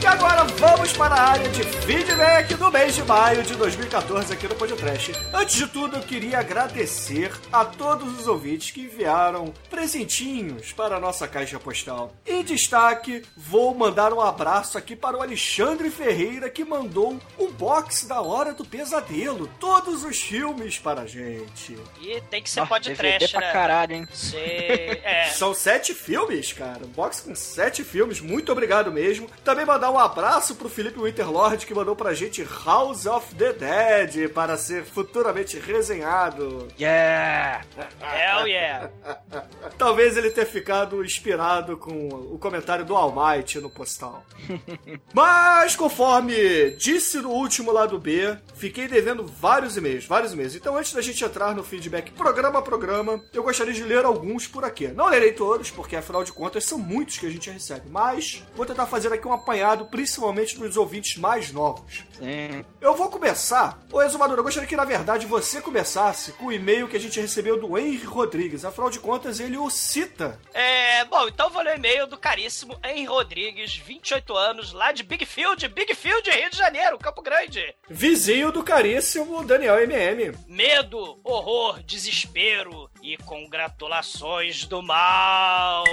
[0.00, 0.46] E agora
[0.86, 5.12] vamos para a área de feedback do mês de maio de 2014 aqui no Podcast.
[5.32, 11.00] Antes de tudo, eu queria agradecer a todos os ouvintes que enviaram presentinhos para a
[11.00, 12.14] nossa caixa postal.
[12.24, 18.06] Em destaque, vou mandar um abraço aqui para o Alexandre Ferreira que mandou um box
[18.06, 21.76] da Hora do Pesadelo, todos os filmes para a gente.
[22.00, 23.52] E tem que ser Ó, pode DVD trash, pra né?
[23.52, 24.08] caralho, hein?
[24.34, 25.30] É.
[25.34, 26.84] São sete filmes, cara.
[26.84, 28.20] Um box com sete filmes.
[28.20, 29.28] Muito obrigado mesmo.
[29.42, 34.28] Também mandar um abraço pro Felipe Winterlord, que mandou pra gente House of the Dead
[34.28, 36.68] para ser futuramente resenhado.
[36.78, 37.64] Yeah!
[38.02, 38.90] Hell yeah.
[39.78, 44.22] Talvez ele tenha ficado inspirado com o comentário do All Might no postal.
[45.14, 50.56] Mas, conforme disse no último lado B, fiquei devendo vários e-mails, vários e-mails.
[50.56, 54.46] Então, antes da gente entrar no feedback programa a programa, eu gostaria de ler alguns
[54.46, 54.88] por aqui.
[54.88, 58.66] Não lerei todos, porque afinal de contas são muitos que a gente recebe, mas vou
[58.66, 62.06] tentar fazer aqui um apanhado, principalmente dos ouvintes mais novos.
[62.18, 62.64] Sim.
[62.80, 63.78] Eu vou começar.
[63.92, 67.20] Ô, Exumador, eu gostaria que, na verdade, você começasse com o e-mail que a gente
[67.20, 68.64] recebeu do Henry Rodrigues.
[68.64, 70.40] Afinal de contas, ele o cita.
[70.54, 75.02] É, bom, então vou ler o e-mail do caríssimo Henry Rodrigues, 28 anos, lá de
[75.02, 77.74] Big Field, Big Field, Rio de Janeiro, Campo Grande.
[77.90, 80.32] Vizinho do caríssimo Daniel MM.
[80.48, 85.84] Medo, horror, desespero e congratulações do mal.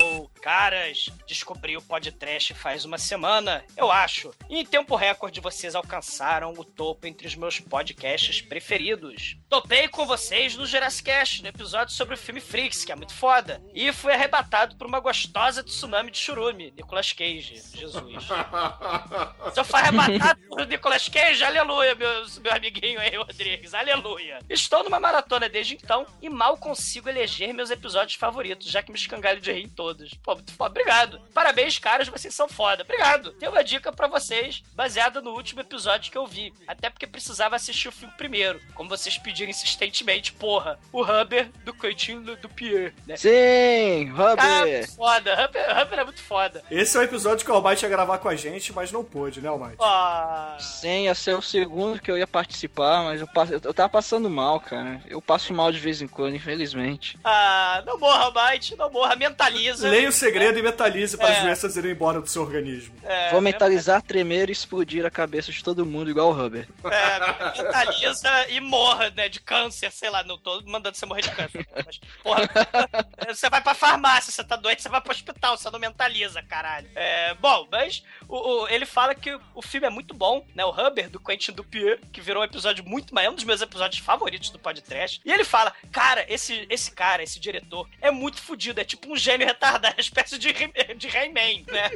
[0.42, 4.32] Caras, descobri o podcast faz uma semana, eu acho.
[4.50, 9.38] E em tempo recorde vocês alcançaram o topo entre os meus podcasts preferidos.
[9.54, 13.14] Topei com vocês no Jurassic Cast, no episódio sobre o filme Freaks, que é muito
[13.14, 13.62] foda.
[13.72, 17.62] E fui arrebatado por uma gostosa tsunami de churume, Nicolas Cage.
[17.76, 18.24] Jesus.
[19.54, 24.40] Se eu for arrebatado por Nicolas Cage, aleluia, meu, meu amiguinho aí, Rodrigues, aleluia.
[24.50, 28.98] Estou numa maratona desde então e mal consigo eleger meus episódios favoritos, já que me
[28.98, 30.16] escangalho de rir em todos.
[30.16, 30.72] Pô, muito foda.
[30.72, 31.22] Obrigado.
[31.32, 32.82] Parabéns, caras, vocês são foda.
[32.82, 33.34] Obrigado.
[33.34, 36.52] Tenho uma dica pra vocês, baseada no último episódio que eu vi.
[36.68, 40.80] Até porque precisava assistir o filme primeiro, como vocês pediram insistentemente, porra.
[40.92, 43.16] O Rubber do Coitinho do Pierre, né?
[43.18, 44.78] Sim, Ah, Robert!
[44.80, 45.36] muito foda.
[45.36, 46.64] Rubber, Rubber é muito foda.
[46.70, 49.42] Esse é o episódio que o Almighty ia gravar com a gente, mas não pôde,
[49.42, 49.78] né, Almighty?
[49.80, 50.58] Ah.
[50.60, 53.28] Sim, ia ser o segundo que eu ia participar, mas eu,
[53.64, 55.02] eu tava passando mal, cara.
[55.08, 57.18] Eu passo mal de vez em quando, infelizmente.
[57.24, 59.88] Ah, não morra, Might, não morra, mentaliza.
[59.90, 61.38] Leia o segredo e mentalize para É.
[61.38, 62.94] as doenças irem embora do seu organismo.
[63.04, 66.68] É, Vou mentalizar, tremer e explodir a cabeça de todo mundo, igual o Robert.
[66.86, 69.30] É, mentaliza e morra, né?
[69.34, 71.68] De câncer, sei lá, não tô mandando você morrer de câncer.
[71.84, 72.42] Mas, porra,
[73.28, 76.88] você vai pra farmácia, você tá doente, você vai pro hospital, você não mentaliza, caralho.
[76.94, 80.64] É, bom, mas o, o- ele fala que o filme é muito bom, né?
[80.64, 83.60] O Rubber, do Quentin Dupieux, que virou um episódio muito mais, é um dos meus
[83.62, 85.20] episódios favoritos do podcast.
[85.26, 89.18] E ele fala, cara, esse, esse cara, esse diretor, é muito fodido, é tipo um
[89.18, 90.54] gênio retardado, é uma espécie de,
[90.96, 91.90] de Rayman, né?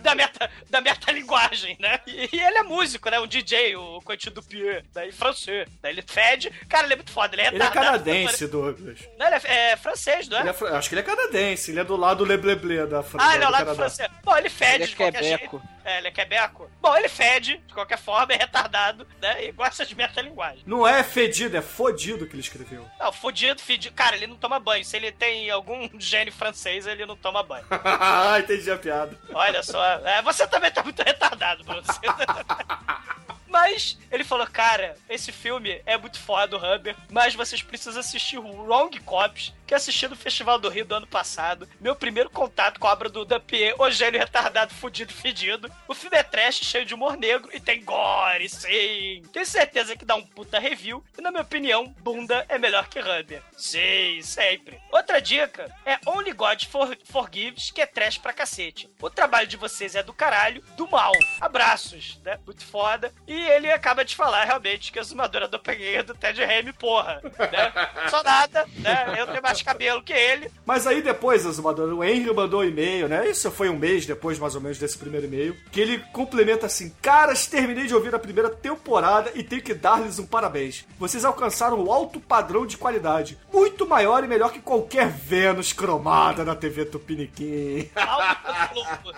[0.00, 2.00] da meta, da metalinguagem, né?
[2.06, 3.18] E, e ele é músico, né?
[3.18, 5.68] Um DJ, o Quentin Dupieux, daí francês.
[5.82, 6.52] Daí ele fede.
[6.68, 8.98] Cara, ele é muito foda, ele é Ele é canadense, Douglas.
[9.18, 10.40] Não, ele é, é francês, não é?
[10.40, 13.26] Ele é fran- acho que ele é canadense, ele é do lado lebleble da França.
[13.26, 14.08] Ah, ele é o lado francês.
[14.22, 15.58] Bom, ele fede Ele é de qualquer quebeco.
[15.58, 15.78] jeito.
[15.84, 16.70] É, ele é quebeco.
[16.82, 19.44] Bom, ele fede, de qualquer forma, é retardado, né?
[19.46, 20.62] E gosta de metalinguagem.
[20.66, 22.86] Não é fedido, é fodido que ele escreveu.
[23.00, 23.94] Não, fodido, fedido.
[23.94, 24.84] Cara, ele não toma banho.
[24.84, 27.64] Se ele tem algum gênio francês, ele não toma banho.
[27.70, 29.18] Ah, Entendi a piada.
[29.32, 29.82] Olha só.
[30.06, 31.82] É, você também tá muito retardado, Bruno.
[33.48, 38.38] Mas ele falou, cara, esse filme é muito foda, o Rubber, mas vocês precisam assistir
[38.38, 41.68] o Wrong Cops, que assisti no Festival do Rio do ano passado.
[41.80, 45.70] Meu primeiro contato com a obra do Dampier, o gênio retardado, fudido, fedido.
[45.86, 49.22] O filme é trash, cheio de humor negro e tem gore, sim.
[49.32, 51.04] Tenho certeza que dá um puta review.
[51.18, 53.42] E na minha opinião, bunda é melhor que Rubber.
[53.56, 54.80] Sim, sempre.
[54.90, 58.88] Outra dica é Only God For- Forgives, que é trash pra cacete.
[59.00, 61.12] O trabalho de vocês é do caralho, do mal.
[61.40, 62.38] Abraços, né?
[62.46, 63.12] Muito foda.
[63.26, 67.20] E ele acaba de falar realmente que a Zumadora é doppelganger do Ted Remy, porra.
[67.38, 67.72] Né?
[68.08, 69.16] Só nada, né?
[69.18, 70.50] Eu tenho mais cabelo que ele.
[70.64, 73.28] Mas aí depois, Azumador, o Henry mandou um e-mail, né?
[73.28, 75.56] Isso foi um mês depois, mais ou menos, desse primeiro e-mail.
[75.70, 80.18] Que ele complementa assim: Caras, terminei de ouvir a primeira temporada e tenho que dar-lhes
[80.18, 80.84] um parabéns.
[80.98, 83.38] Vocês alcançaram um alto padrão de qualidade.
[83.52, 87.90] Muito maior e melhor que qualquer Vênus cromada na TV Tupiniquim.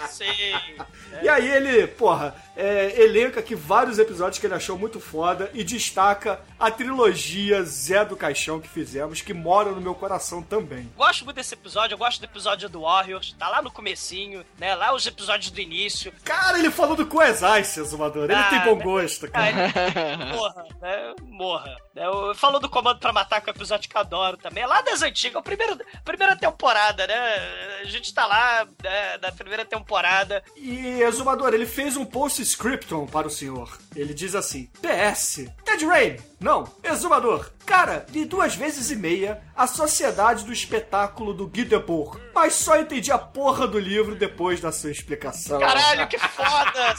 [0.09, 0.55] Sei.
[1.23, 4.10] E aí ele, porra, é, elenca aqui vários episódios
[4.41, 9.33] que ele achou muito foda e destaca a trilogia Zé do Caixão que fizemos, que
[9.35, 10.91] mora no meu coração também.
[10.97, 14.75] Gosto muito desse episódio, eu gosto do episódio do Warriors, tá lá no comecinho, né?
[14.75, 16.13] Lá os episódios do início.
[16.25, 18.25] Cara, ele falou do Quasai, Azumador.
[18.25, 18.85] Ele Ah, tem bom né?
[18.85, 19.51] gosto, Ah, cara.
[19.51, 21.15] ele- morra, né?
[21.23, 21.77] Morra.
[22.01, 24.63] Eu- Falou do Comando pra Matar, é um episódio que eu adoro também.
[24.63, 27.81] É lá das antigas, a primeira, primeira temporada, né?
[27.83, 30.43] A gente tá lá, né, da primeira temporada.
[30.57, 33.77] E Exumador, ele fez um post-scriptum para o senhor.
[33.95, 37.51] Ele diz assim: PS, Ted Rain, não, Exumador.
[37.71, 42.77] Cara, li duas vezes e meia A Sociedade do Espetáculo do Guy Debord, mas só
[42.77, 45.61] entendi a porra do livro depois da sua explicação.
[45.61, 46.97] Caralho, que foda!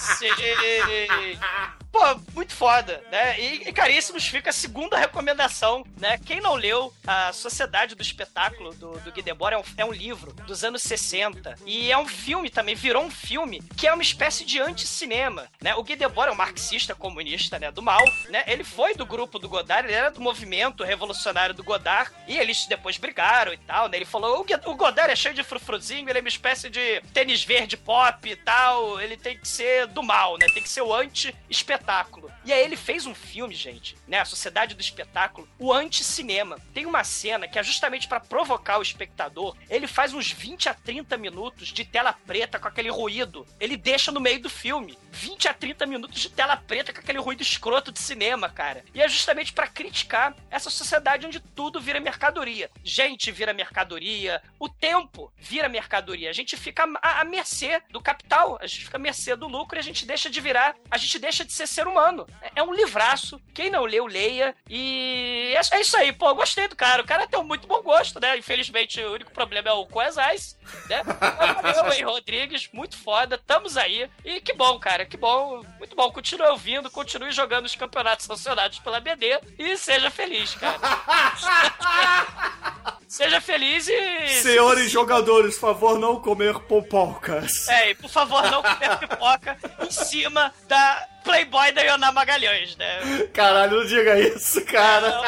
[1.92, 2.00] Pô,
[2.34, 3.38] muito foda, né?
[3.38, 6.18] E, e, caríssimos, fica a segunda recomendação, né?
[6.18, 9.92] Quem não leu A Sociedade do Espetáculo do, do Guy Debord é um, é um
[9.92, 14.02] livro dos anos 60 e é um filme também, virou um filme que é uma
[14.02, 15.76] espécie de anti-cinema, né?
[15.76, 17.72] O Guy Debord é um marxista comunista, né?
[17.72, 18.46] Do mal, né?
[18.48, 22.66] Ele foi do grupo do Godard, ele era do movimento revolucionário do Godard e eles
[22.66, 23.98] depois brigaram e tal, né?
[23.98, 27.78] Ele falou, o, Godard é cheio de frufruzinho, ele é uma espécie de tênis verde
[27.78, 30.48] pop e tal, ele tem que ser do mal, né?
[30.54, 32.32] Tem que ser o anti-espetáculo.
[32.44, 34.20] E aí ele fez um filme, gente, né?
[34.20, 36.58] A Sociedade do Espetáculo, o anti-cinema.
[36.74, 39.56] Tem uma cena que é justamente pra provocar o espectador.
[39.70, 43.46] Ele faz uns 20 a 30 minutos de tela preta com aquele ruído.
[43.60, 44.98] Ele deixa no meio do filme.
[45.12, 48.84] 20 a 30 minutos de tela preta com aquele ruído escroto de cinema, cara.
[48.94, 52.70] E é justamente pra criticar essa sociedade onde tudo vira mercadoria.
[52.84, 56.30] Gente vira mercadoria, o tempo vira mercadoria.
[56.30, 59.80] A gente fica à, mercê do capital, a gente fica à mercê do lucro e
[59.80, 62.26] a gente deixa de virar, a gente deixa de ser ser humano.
[62.42, 63.42] É- É um livraço.
[63.54, 64.56] Quem não leu, leia.
[64.70, 66.34] E é, é isso aí, pô.
[66.36, 67.02] Gostei do cara.
[67.02, 68.38] O cara tem um muito bom gosto, né?
[68.38, 71.02] Infelizmente, o único problema é o Coesais, né?
[71.04, 72.70] Valeu, Rodrigues.
[72.72, 73.36] Muito foda.
[73.36, 74.10] Estamos aí.
[74.24, 75.01] E que bom, cara.
[75.06, 75.64] Que bom.
[75.80, 76.12] Muito bom.
[76.12, 80.80] Continue ouvindo, continue jogando os campeonatos sancionados pela BD e seja feliz, cara.
[83.12, 84.28] seja feliz e.
[84.42, 87.68] Senhores jogadores, favor não comer popocas.
[87.68, 93.28] É, e por favor, não comer pipoca em cima da Playboy da Iona Magalhães, né?
[93.34, 95.22] Caralho, não diga isso, cara.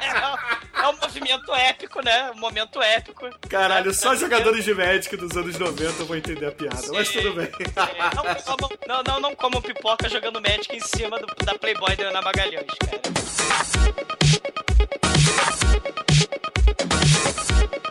[0.00, 2.30] É, é um movimento épico, né?
[2.34, 3.28] Um momento épico.
[3.48, 7.46] Caralho, só jogadores de Magic dos anos 90 vão entender a piada, mas tudo bem.
[7.76, 11.94] É, não, comam, não, não, não comam pipoca jogando Magic em cima do- da Playboy
[11.96, 13.00] da Ana Magalhães, cara.
[16.80, 17.89] Thank you.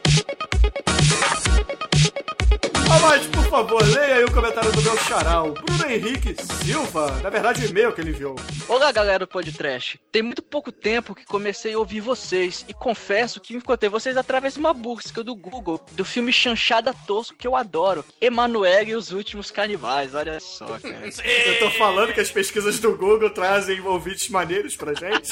[3.02, 7.12] Mas, por favor, leia aí o comentário do meu o Bruno Henrique Silva.
[7.22, 8.36] Na verdade, o e-mail que ele enviou.
[8.68, 10.00] Olá, galera do podcast.
[10.12, 14.54] Tem muito pouco tempo que comecei a ouvir vocês e confesso que encontrei vocês através
[14.54, 19.12] de uma busca do Google do filme Chanchada Tosco que eu adoro, Emanuele e os
[19.12, 20.14] Últimos Canibais.
[20.14, 21.10] Olha só, cara.
[21.46, 25.30] Eu tô falando que as pesquisas do Google trazem ouvintes maneiros pra gente.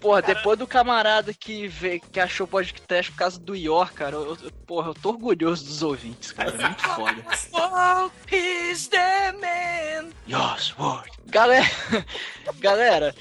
[0.00, 4.16] Porra, depois do camarada que veio, que achou o podcast por causa do York, cara,
[4.16, 5.91] eu, eu- porra, eu tô orgulhoso dos ouvintes,
[6.34, 6.50] cara.
[6.50, 7.24] É muito foda.
[7.52, 10.12] Oh, he's the man.
[10.26, 11.10] Yes, word.
[11.26, 11.66] Galera,
[12.60, 13.14] galera,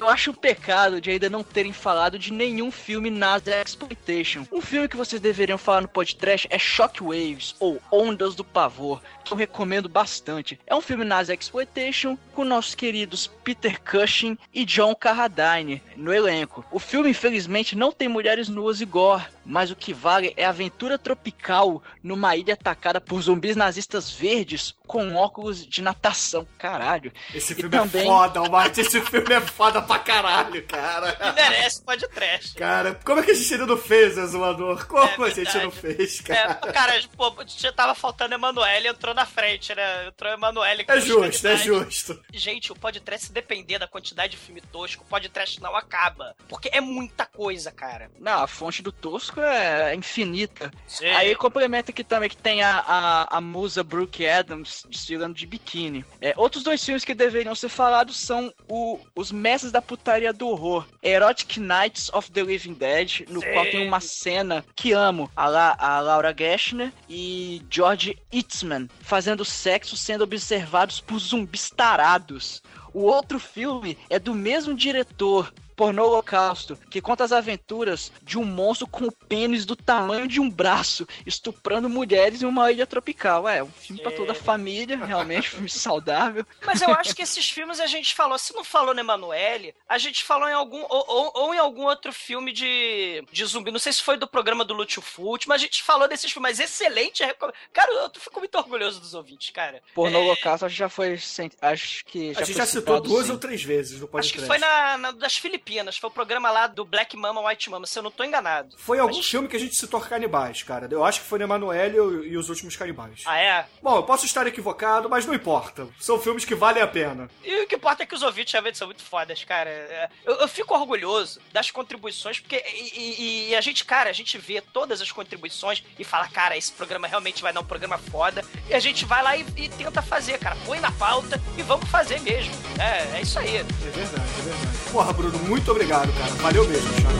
[0.00, 4.46] eu acho um pecado de ainda não terem falado de nenhum filme NASA Exploitation.
[4.52, 9.32] Um filme que vocês deveriam falar no podcast é Shockwaves, ou Ondas do Pavor, que
[9.32, 10.58] eu recomendo bastante.
[10.66, 16.64] É um filme NASA Exploitation com nossos queridos Peter Cushing e John Carradine no elenco.
[16.70, 20.50] O filme, infelizmente, não tem mulheres nuas e gore, mas o que vale é a
[20.50, 26.46] aventura tropical numa ilha atacada por zumbis nazistas verdes com óculos de natação.
[26.58, 27.12] Caralho.
[27.34, 28.80] Esse E filme também- é foda, Almighty.
[28.80, 31.16] Esse filme é foda pra caralho, cara.
[31.20, 32.54] E merece pode trash.
[32.54, 34.86] Cara, como é que a gente ainda não fez, Exumador?
[34.86, 36.54] Como É a gente não fez, É, cara?
[36.72, 40.08] cara, pô, já tava faltando Emanuele, entrou na frente, né?
[40.08, 40.84] Entrou Emanuele.
[40.84, 42.20] com É justo, é justo.
[42.32, 46.34] Gente, o podcast, se depender da quantidade de filme tosco, o podcast não acaba.
[46.48, 48.10] Porque é muita coisa, cara.
[48.18, 50.70] Não, a fonte do Tosco é infinita.
[50.86, 51.06] Sim.
[51.08, 56.04] Aí complementa aqui também que tem a, a, a musa Brooke Adams desfilando de biquíni.
[56.20, 60.48] É, outros dois filmes que deveriam ser falados são o, Os Mestres da putaria do
[60.48, 60.86] horror.
[61.02, 63.52] Erotic Nights of the Living Dead, no Sim.
[63.52, 69.44] qual tem uma cena que amo, a, La- a Laura Gashner e George Eastman fazendo
[69.44, 72.62] sexo sendo observados por zumbis tarados.
[72.92, 78.44] O outro filme é do mesmo diretor, Pornô Holocausto, que conta as aventuras de um
[78.44, 83.46] monstro com o pênis do tamanho de um braço, estuprando mulheres em uma ilha tropical.
[83.48, 86.46] É, um filme pra toda a família, realmente, um filme saudável.
[86.64, 89.98] Mas eu acho que esses filmes a gente falou, se não falou no Emanuele, a
[89.98, 93.70] gente falou em algum, ou, ou- ou em algum outro filme de, de zumbi.
[93.70, 96.46] Não sei se foi do programa do Lúcio Fult, mas a gente falou desses filmes.
[96.50, 97.22] Mas excelente.
[97.24, 99.82] recom- Cara, eu fico muito orgulhoso dos ouvintes, cara.
[99.94, 101.18] Pornô É, Holocausto acho que já foi.
[101.60, 103.32] Acho que já A gente já citou duas sim.
[103.32, 104.46] ou três vezes no Acho que podcast.
[104.46, 105.65] foi na, na das Filipinas.
[106.00, 108.76] Foi o programa lá do Black Mama, White Mama, se eu não tô enganado.
[108.78, 110.86] Foi algum Mas- filme que a gente citou canibais, cara.
[110.90, 113.22] Eu acho que foi no Emanuele e, e os últimos canibais.
[113.26, 113.66] Ah, é?
[113.82, 115.88] Bom, eu posso estar equivocado, mas não importa.
[115.98, 117.28] São filmes que valem a pena.
[117.44, 119.68] E o que importa é que os ouvintes realmente são muito fodas, cara.
[119.70, 122.62] É, Eu, eu fico orgulhoso das contribuições, porque.
[122.74, 126.56] E, e- e a gente, cara, a gente vê todas as contribuições e fala, cara,
[126.56, 128.44] esse programa realmente vai dar um programa foda.
[128.68, 130.56] E a gente vai lá e, e tenta fazer, cara.
[130.66, 132.52] Põe na pauta e vamos fazer mesmo.
[132.80, 133.56] É, é isso aí.
[133.56, 134.90] É verdade, é verdade.
[134.92, 136.32] Porra, Bruno, muito obrigado, cara.
[136.34, 137.16] Valeu mesmo, Thiago.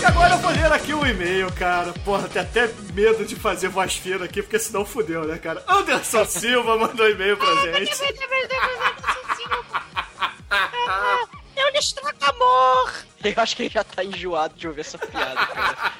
[0.00, 1.92] E agora eu vou ler aqui o e-mail, cara.
[2.04, 5.62] Porra, tem até medo de fazer voz fina aqui, porque senão fudeu, né, cara?
[5.68, 7.92] Anderson Silva mandou e-mail pra gente.
[11.56, 12.92] Eu lhe estrago amor!
[13.22, 15.92] Eu acho que ele já tá enjoado de ouvir essa piada, cara.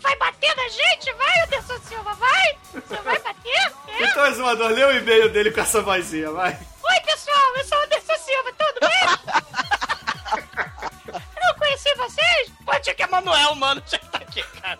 [0.00, 0.54] Vai bater?
[0.56, 1.12] Na gente?
[1.12, 2.58] Vai, Anderson Silva, vai?
[2.72, 3.72] Você vai bater?
[3.88, 4.04] É?
[4.04, 6.50] Então, Exumador, lê o e-mail dele com essa vozinha, vai.
[6.52, 8.90] Oi, pessoal, eu sou o Anderson Silva, tudo bem?
[11.12, 12.52] Eu não conheci vocês?
[12.64, 14.78] Pode ser que é Manuel, mano, já tá aqui, cara.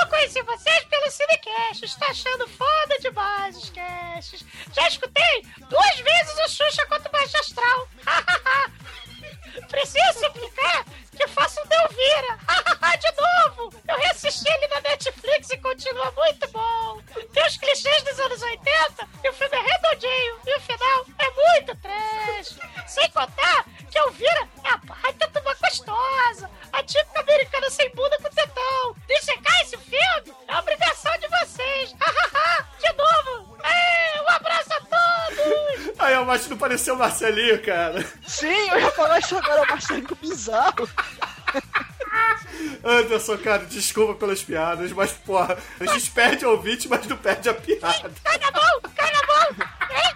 [0.00, 1.84] Eu conheci vocês pelo Cinecast.
[1.84, 4.44] Estou achando foda demais os casts.
[4.72, 7.88] Já escutei duas vezes o Xuxa contra o Baixo Astral.
[9.68, 10.84] Preciso suplicar
[11.18, 12.38] que faça um Delvira.
[12.98, 13.74] De novo.
[13.86, 17.00] Eu reassisti ele na Netflix e continua muito bom.
[17.32, 20.38] Tem os clichês dos anos 80 e o filme é redondinho.
[20.46, 22.58] E o final é muito trash.
[22.86, 26.50] Sem contar que Elvira é a baita de uma gostosa.
[26.72, 28.96] A típica americana sem bunda com tetão.
[29.08, 31.94] E checar esse filme é obrigação de vocês.
[32.78, 33.58] De novo.
[33.64, 35.98] É, um abraço a todos.
[35.98, 38.04] Aí, eu acho que não pareceu o Marcelinho, cara.
[38.26, 40.88] Sim, eu ia falar isso agora, Marcelinho bizarro.
[42.84, 47.48] Anderson, cara, desculpa pelas piadas, mas, porra, a gente perde o ouvinte, mas não perde
[47.48, 48.12] a piada.
[48.24, 49.68] Cai na mão, cai na mão.
[49.90, 50.14] Hein?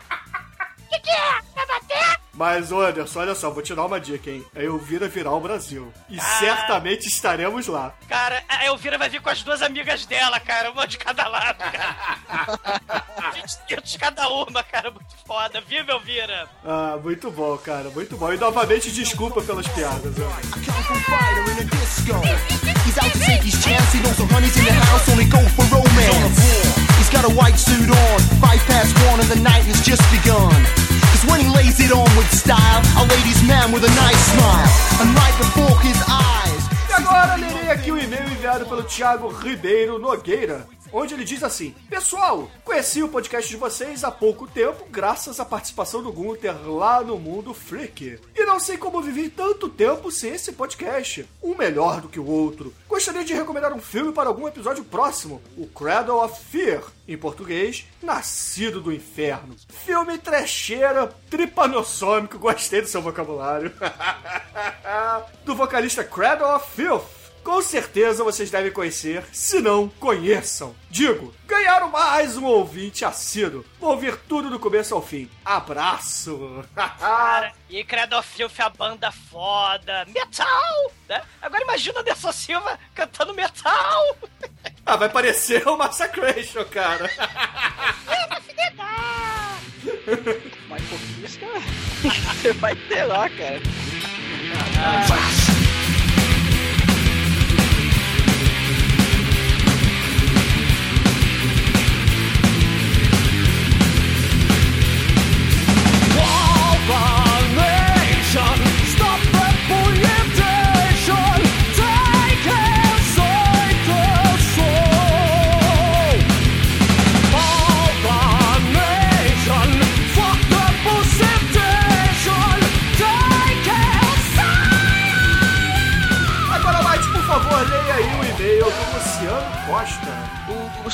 [1.02, 1.40] Que é?
[1.54, 2.20] Vai bater?
[2.34, 4.44] Mas, Anderson, olha só, vou te dar uma dica, hein?
[4.54, 5.92] É eu vir a virar o Brasil.
[6.08, 7.94] E certamente estaremos lá.
[8.08, 11.58] Cara, a Elvira vai vir com as duas amigas dela, cara, uma de cada lado,
[11.58, 11.96] cara.
[13.34, 15.60] 20 quintos cada uma, cara, muito foda.
[15.60, 16.48] Viva, Elvira!
[16.64, 18.32] Ah, muito bom, cara, muito bom.
[18.32, 20.42] E novamente, desculpa pelas piadas, Anderson.
[27.12, 30.50] Got a white suit on, five past one, and the night has just begun.
[31.12, 34.68] Cause when he lays it on with style, a ladies' man with a nice smile.
[34.98, 36.62] And right before his eyes.
[36.88, 41.74] E agora lerei aqui o e-mail enviado pelo Thiago Ribeiro Nogueira, onde ele diz assim:
[41.88, 47.02] Pessoal, conheci o podcast de vocês há pouco tempo, graças à participação do Gunther lá
[47.02, 48.18] no Mundo Freak.
[48.34, 52.26] E não sei como vivi tanto tempo sem esse podcast, um melhor do que o
[52.26, 52.74] outro.
[52.88, 57.86] Gostaria de recomendar um filme para algum episódio próximo: O Cradle of Fear, em português,
[58.02, 59.56] Nascido do Inferno.
[59.68, 63.72] Filme trecheira, tripanossômico, gostei do seu vocabulário.
[65.44, 67.21] do vocalista Cradle of Filth.
[67.42, 70.76] Com certeza vocês devem conhecer, se não, conheçam.
[70.88, 73.64] Digo, ganharam mais um ouvinte assíduo.
[73.80, 75.28] Vou ouvir tudo do começo ao fim.
[75.44, 76.64] Abraço!
[76.74, 80.06] Cara, e Credo of Filth, a banda foda.
[80.06, 80.92] Metal!
[81.08, 81.20] Né?
[81.40, 84.16] Agora imagina o Anderson Silva cantando metal!
[84.86, 87.10] ah, vai parecer o Massacration, cara.
[90.68, 91.60] Mas por isso, cara,
[92.40, 93.60] você vai ter lá, cara.
[95.08, 95.41] Fuck
[106.88, 107.21] the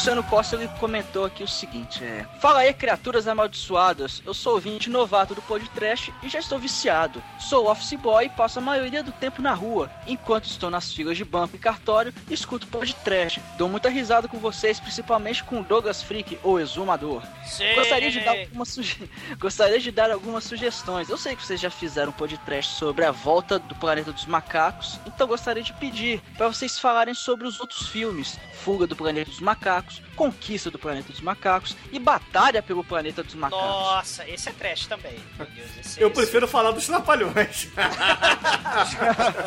[0.08, 4.22] Luciano Costa ele comentou aqui o seguinte: é, Fala aí, criaturas amaldiçoadas.
[4.24, 7.22] Eu sou ouvinte novato do podcast e já estou viciado.
[7.38, 9.90] Sou office boy e passo a maioria do tempo na rua.
[10.06, 13.38] Enquanto estou nas filas de banco e cartório, escuto podcast.
[13.58, 17.22] Dou muita risada com vocês, principalmente com o Douglas Freak, o exumador.
[17.44, 17.74] Sim.
[17.74, 19.10] Gostaria de dar algumas suge...
[19.38, 21.10] Gostaria de dar algumas sugestões.
[21.10, 24.98] Eu sei que vocês já fizeram um podcast sobre a volta do planeta dos macacos,
[25.06, 29.40] então gostaria de pedir para vocês falarem sobre os outros filmes: Fuga do planeta dos
[29.40, 33.64] macacos, Conquista do planeta dos macacos e Batalha pelo planeta dos macacos.
[33.64, 35.18] Nossa, esse é trash também.
[35.36, 37.68] Meu Deus, esse, Eu esse- prefiro falar dos trapalhões.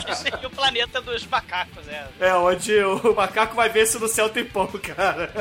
[0.10, 2.08] Esse é o planeta dos macacos, é.
[2.20, 5.32] É, onde o macaco vai ver se no céu tem pão, cara.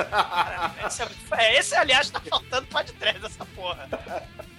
[0.87, 2.67] Esse, é, é, esse, aliás, tá faltando
[2.99, 3.89] trás dessa porra.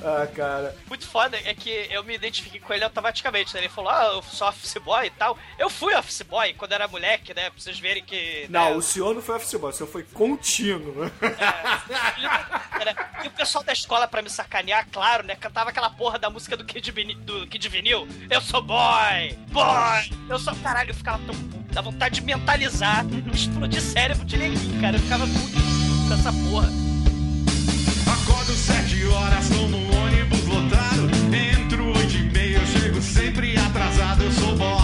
[0.04, 0.76] Ah, cara.
[0.88, 3.62] Muito foda é que eu me identifiquei com ele automaticamente, né?
[3.62, 5.38] Ele falou, ah, eu sou office boy e tal.
[5.60, 7.49] Eu fui office boy quando era moleque, né?
[7.49, 8.47] Pra vocês verem que.
[8.49, 10.04] Não, né, o senhor não foi office boy, o senhor foi
[10.36, 11.05] contínuo.
[11.05, 12.95] Né?
[13.23, 15.36] E o pessoal da escola, pra me sacanear, claro, né?
[15.36, 18.07] Cantava aquela porra da música do Kid, Vini- do Kid Vinil.
[18.29, 19.38] Eu sou boy!
[19.49, 20.11] Boy!
[20.29, 20.55] Eu sou.
[20.55, 21.61] Caralho, eu ficava tão puto.
[21.73, 24.97] Dá vontade de mentalizar, explodir cérebro de neguinho, cara.
[24.97, 26.69] Eu ficava puto com essa porra.
[28.11, 31.09] Acordo sete horas, tomo um ônibus lotado.
[31.34, 34.23] Entro oito e meia, eu chego sempre atrasado.
[34.23, 34.82] Eu sou boy.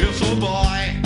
[0.00, 0.99] Eu sou boy.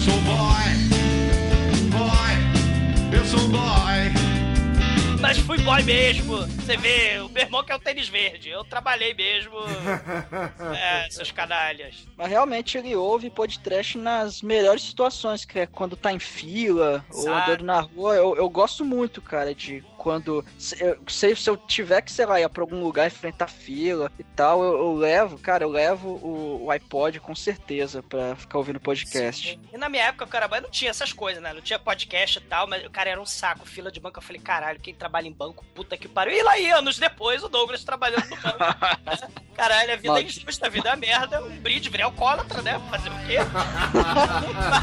[0.00, 1.90] Eu sou boy.
[1.90, 3.18] Boy.
[3.18, 5.20] Eu sou boy.
[5.20, 6.38] Mas fui boy mesmo.
[6.38, 8.48] Você vê, o meu irmão que é o tênis verde.
[8.48, 9.52] Eu trabalhei mesmo.
[10.74, 12.06] É, seus canalhas.
[12.16, 17.20] Mas realmente ele ouve podcast nas melhores situações, que é quando tá em fila ou
[17.20, 17.50] Exato.
[17.50, 18.14] andando na rua.
[18.14, 20.42] Eu, eu gosto muito, cara, de quando.
[20.58, 24.10] Se eu, se, se eu tiver que, sei lá, ir pra algum lugar enfrentar fila
[24.18, 28.56] e tal, eu, eu levo, cara, eu levo o, o iPod com certeza pra ficar
[28.56, 29.60] ouvindo podcast.
[29.70, 31.52] E na minha época, cara, não tinha essas coisas, né?
[31.52, 34.18] Não tinha podcast e tal, mas o cara era um saco, fila de banco.
[34.18, 36.34] Eu falei, caralho, quem trabalha em banco, puta que pariu.
[36.34, 38.58] E lá aí, anos depois, o Douglas trabalhando no banco.
[39.54, 41.44] caralho, a vida é injusta, a vida é merda.
[41.44, 42.80] Um brinde, virei alcoólatra, né?
[42.90, 43.36] Fazer o quê?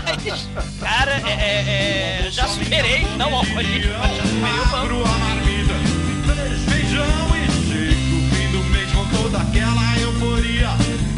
[0.06, 5.07] mas, cara, é, é, é, já superei, não alcoolismo, mas já superei o banco.
[5.08, 5.74] Abro a marmita,
[6.70, 8.36] feijão e chego.
[8.36, 10.70] Fim do mês com toda aquela euforia.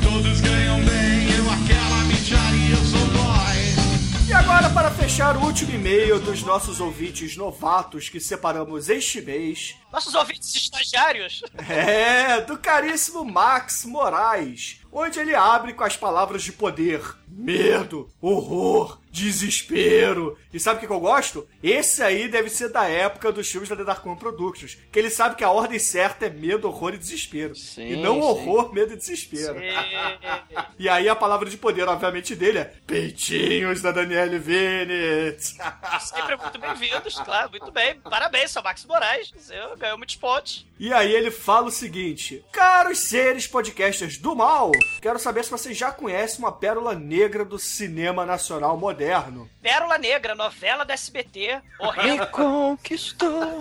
[0.03, 2.75] Todos ganham bem, eu aquela micharia.
[2.75, 4.27] Eu sou boy.
[4.27, 9.75] E agora, para fechar o último e-mail dos nossos ouvintes novatos que separamos este mês,
[9.91, 11.41] Nossos ouvintes estagiários.
[11.67, 18.99] é do caríssimo Max Moraes, onde ele abre com as palavras de poder: medo, horror,
[19.11, 20.37] desespero.
[20.53, 21.47] E sabe o que eu gosto?
[21.61, 25.09] Esse aí deve ser da época dos filmes da The Dark Moon Productions, que ele
[25.09, 27.55] sabe que a ordem certa é medo, horror e desespero.
[27.55, 28.21] Sim, e não sim.
[28.21, 29.59] horror, medo e desespero.
[30.77, 35.57] E aí a palavra de poder, obviamente, dele é peitinhos da Daniele Vinitz.
[35.99, 37.99] Sempre muito bem-vindos, claro, muito bem.
[37.99, 39.33] Parabéns, seu Max Moraes.
[39.77, 40.65] Ganhou muitos pontos.
[40.79, 44.71] E aí ele fala o seguinte: Caros seres podcasters do mal,
[45.01, 49.49] quero saber se vocês já conhecem uma pérola negra do cinema nacional moderno.
[49.61, 51.61] Pérola Negra, novela da SBT,
[52.03, 53.59] Me conquistou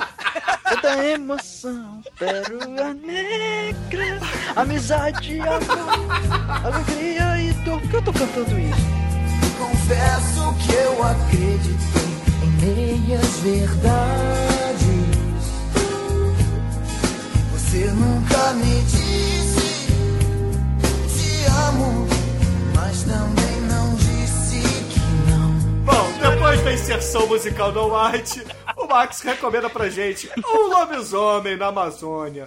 [0.69, 4.21] toda emoção, pérola negra,
[4.57, 7.81] amizade, amor, alegria e dor.
[7.81, 8.99] Por que eu tô cantando isso?
[9.59, 12.09] Confesso que eu acreditei
[12.43, 14.79] em meias verdades.
[17.53, 19.58] Você nunca me disse
[21.69, 22.07] amo,
[22.75, 25.53] mas também não disse que não.
[25.85, 28.45] Bom, depois da inserção musical do White,
[28.77, 32.47] o Max recomenda pra gente Um Lobisomem na Amazônia.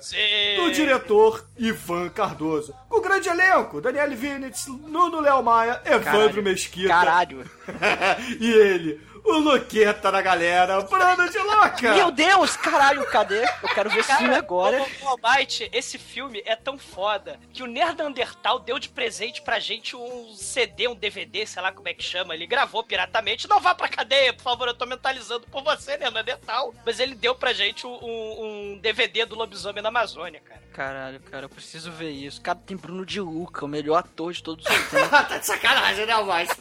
[0.57, 2.74] Do diretor Ivan Cardoso.
[2.89, 6.43] Com o grande elenco: Daniel Vinitz, Nuno Léo Maia, Evandro Caralho.
[6.43, 6.89] Mesquita.
[6.89, 7.51] Caralho.
[8.39, 11.93] e ele, o Luqueta da galera, Bruno de Louca.
[11.93, 13.43] Meu Deus, caralho, cadê?
[13.43, 14.86] Eu quero ver esse filme agora.
[15.01, 19.95] Ô, Almighty, esse filme é tão foda que o Nerdandertal deu de presente pra gente
[19.95, 22.34] um CD, um DVD, sei lá como é que chama.
[22.34, 23.47] Ele gravou piratamente.
[23.47, 26.74] Não vá pra cadeia, por favor, eu tô mentalizando por você, Nerdandertal.
[26.86, 30.61] Mas ele deu pra gente um, um DVD do Lobisomem na Amazônia, cara.
[30.74, 32.41] Caralho, cara, eu preciso ver isso.
[32.41, 35.09] Cara, tem Bruno de Luca, o melhor ator de todos os tempos.
[35.09, 36.13] tá de sacanagem, né?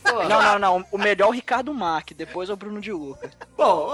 [0.03, 0.25] Pô.
[0.25, 0.87] Não, não, não.
[0.91, 3.31] O melhor é o Ricardo Mack, depois é o Bruno de Luca.
[3.57, 3.91] Bom,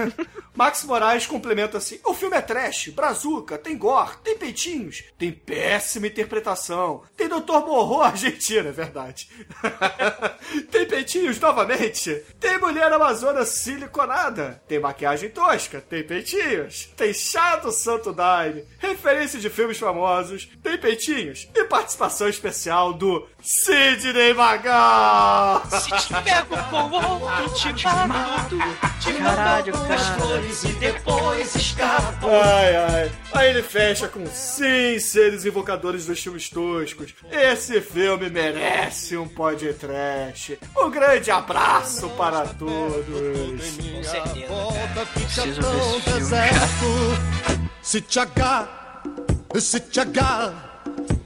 [0.54, 6.06] Max Moraes complementa assim: o filme é trash, brazuca, tem gore, tem peitinhos, tem péssima
[6.06, 7.64] interpretação, tem Dr.
[7.66, 9.28] Morro Argentina, é verdade.
[10.70, 17.70] tem peitinhos novamente, tem mulher amazona siliconada, tem maquiagem tosca, tem peitinhos, tem chá do
[17.70, 25.62] Santo Daime, referência de filmes famosos, tem peitinhos e participação especial do Sidney Magal.
[25.70, 28.56] Se te pego com outro, te mato.
[29.00, 30.20] Te Caralho, mando algumas cara.
[30.20, 32.26] flores e depois escapo.
[32.28, 33.12] Ai, ai.
[33.32, 37.14] Aí ele fecha com sim, seres invocadores dos filmes toscos.
[37.30, 40.58] Esse filme merece um podcast.
[40.76, 43.06] Um grande abraço para todos.
[43.06, 45.06] Com certeza.
[45.14, 47.60] Preciso ver esse filme, cara.
[47.82, 48.68] Se te agarro,
[49.58, 50.54] se te agarro,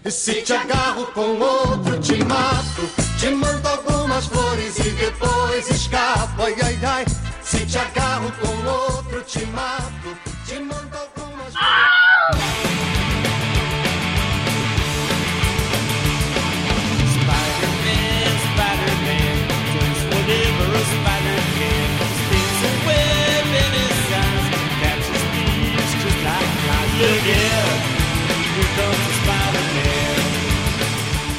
[0.09, 2.83] se te agarro com outro te mato,
[3.21, 6.43] te mando algumas flores e depois escapo.
[6.43, 7.05] Ai, ai, ai.
[7.43, 10.17] Se te agarro com outro te mato,
[10.47, 11.94] te mando algumas flores.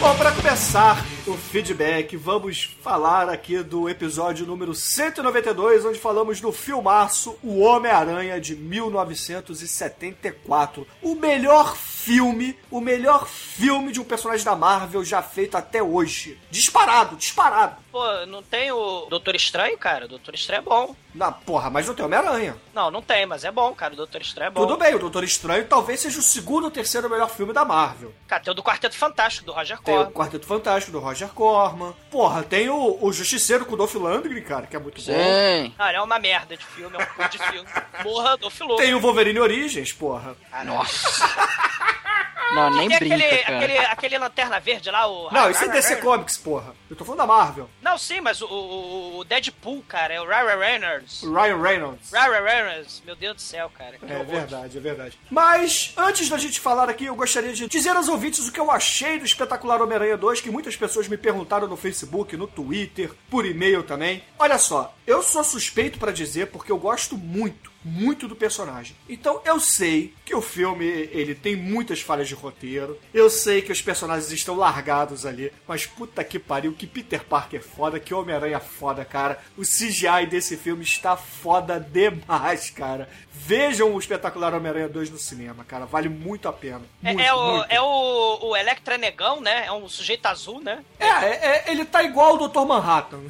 [0.06, 1.04] Bom, para começar
[1.38, 8.56] feedback, vamos falar aqui do episódio número 192, onde falamos do filmaço O Homem-Aranha de
[8.56, 10.88] 1974.
[11.02, 16.38] O melhor filme, o melhor filme de um personagem da Marvel já feito até hoje.
[16.52, 17.78] Disparado, disparado.
[17.92, 20.06] Pô, não tem o Doutor Estranho, cara?
[20.06, 20.96] O Doutor Estranho é bom.
[21.16, 22.58] Na porra, mas não tem Homem-Aranha.
[22.74, 23.94] Não, não tem, mas é bom, cara.
[23.94, 24.68] O Doutor Estranho é bom.
[24.68, 28.14] Tudo bem, o Doutor Estranho talvez seja o segundo ou terceiro melhor filme da Marvel.
[28.28, 30.14] Cara, tem o do Quarteto Fantástico, do Roger Tem o Corman.
[30.14, 31.94] Quarteto Fantástico do Roger Corman.
[32.12, 35.02] Porra, tem o, o Justiceiro com o Dolph Lundgren, cara, que é muito bom.
[35.02, 35.74] Sim.
[35.78, 37.70] Cara, é uma merda de filme, é um cu de filme.
[38.04, 38.78] Morra do Filou.
[38.78, 40.36] Tem o Wolverine Origens, porra.
[40.66, 41.26] Nossa.
[42.54, 43.58] Não, nem brinca, aquele, cara.
[43.58, 45.32] aquele, aquele lanterna verde lá, o.
[45.32, 46.76] Não, isso é DC Comics, porra.
[46.90, 47.70] Eu tô falando da Marvel.
[47.82, 51.24] Não, sim, mas o, o, o Deadpool, cara, é o Ryan Reynolds.
[51.24, 52.12] O Ryan Reynolds.
[52.12, 53.98] Ryan Reynolds, meu Deus do céu, cara.
[53.98, 54.26] que É horror.
[54.28, 55.20] verdade, é verdade.
[55.30, 58.72] Mas, antes da gente falar aqui, eu gostaria de dizer aos ouvintes o que eu
[58.72, 63.46] achei do espetacular Homem-Aranha 2, que muitas pessoas me perguntaram no Facebook, no Twitter, por
[63.46, 64.24] e-mail também.
[64.40, 68.96] Olha só, eu sou suspeito pra dizer porque eu gosto muito, muito do personagem.
[69.08, 73.00] Então eu sei que o filme ele tem muitas falhas de roteiro.
[73.14, 77.60] Eu sei que os personagens estão largados ali, mas puta que pariu, que Peter Parker
[77.60, 79.40] é foda, que Homem-Aranha é foda, cara.
[79.58, 83.08] O CGI desse filme está foda demais, cara.
[83.32, 85.86] Vejam o espetacular Homem-Aranha 2 no cinema, cara.
[85.86, 86.82] Vale muito a pena.
[87.04, 87.66] É, Muito, é o, muito.
[87.70, 89.66] é o, o Electra Negão, né?
[89.68, 90.84] É um sujeito azul, né?
[91.00, 92.66] É, é, é, ele tá igual o Dr.
[92.66, 93.22] Manhattan.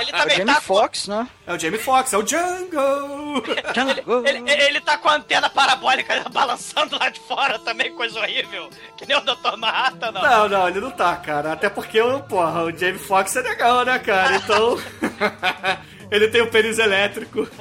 [0.00, 1.28] Ele É o também Jamie tá com, Foxx, né?
[1.46, 3.42] É o Jamie Foxx, é o Django.
[3.72, 4.26] Django.
[4.26, 8.70] ele, ele tá com a antena parabólica balançando lá de fora também, coisa horrível.
[8.96, 9.56] Que nem o Dr.
[9.56, 10.22] Manhattan, não.
[10.22, 11.52] Não, não, ele não tá, cara.
[11.52, 14.36] Até porque, porra, o Jamie Foxx é legal, né, cara?
[14.36, 14.78] Então.
[16.10, 17.48] ele tem o pênis elétrico.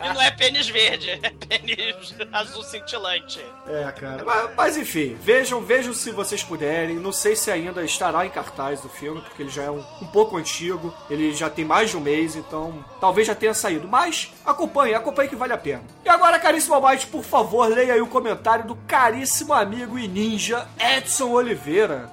[0.00, 3.44] E não é pênis verde, é pênis azul cintilante.
[3.66, 4.24] É, cara.
[4.24, 6.96] Mas, mas, enfim, vejam, vejam se vocês puderem.
[6.96, 10.06] Não sei se ainda estará em cartaz do filme, porque ele já é um, um
[10.06, 10.94] pouco antigo.
[11.10, 13.88] Ele já tem mais de um mês, então talvez já tenha saído.
[13.88, 15.82] Mas acompanhe, acompanhe que vale a pena.
[16.04, 20.66] E agora, caríssimo Almighty, por favor, leia aí o comentário do caríssimo amigo e ninja
[20.78, 22.10] Edson Oliveira.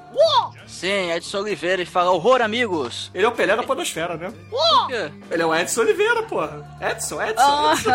[0.67, 3.11] Sim, Edson Oliveira e fala horror, amigos.
[3.13, 4.33] Ele é o Pelé da Podosfera, né?
[5.29, 6.77] Ele é o Edson Oliveira, porra.
[6.81, 7.71] Edson, Edson.
[7.71, 7.89] Edson.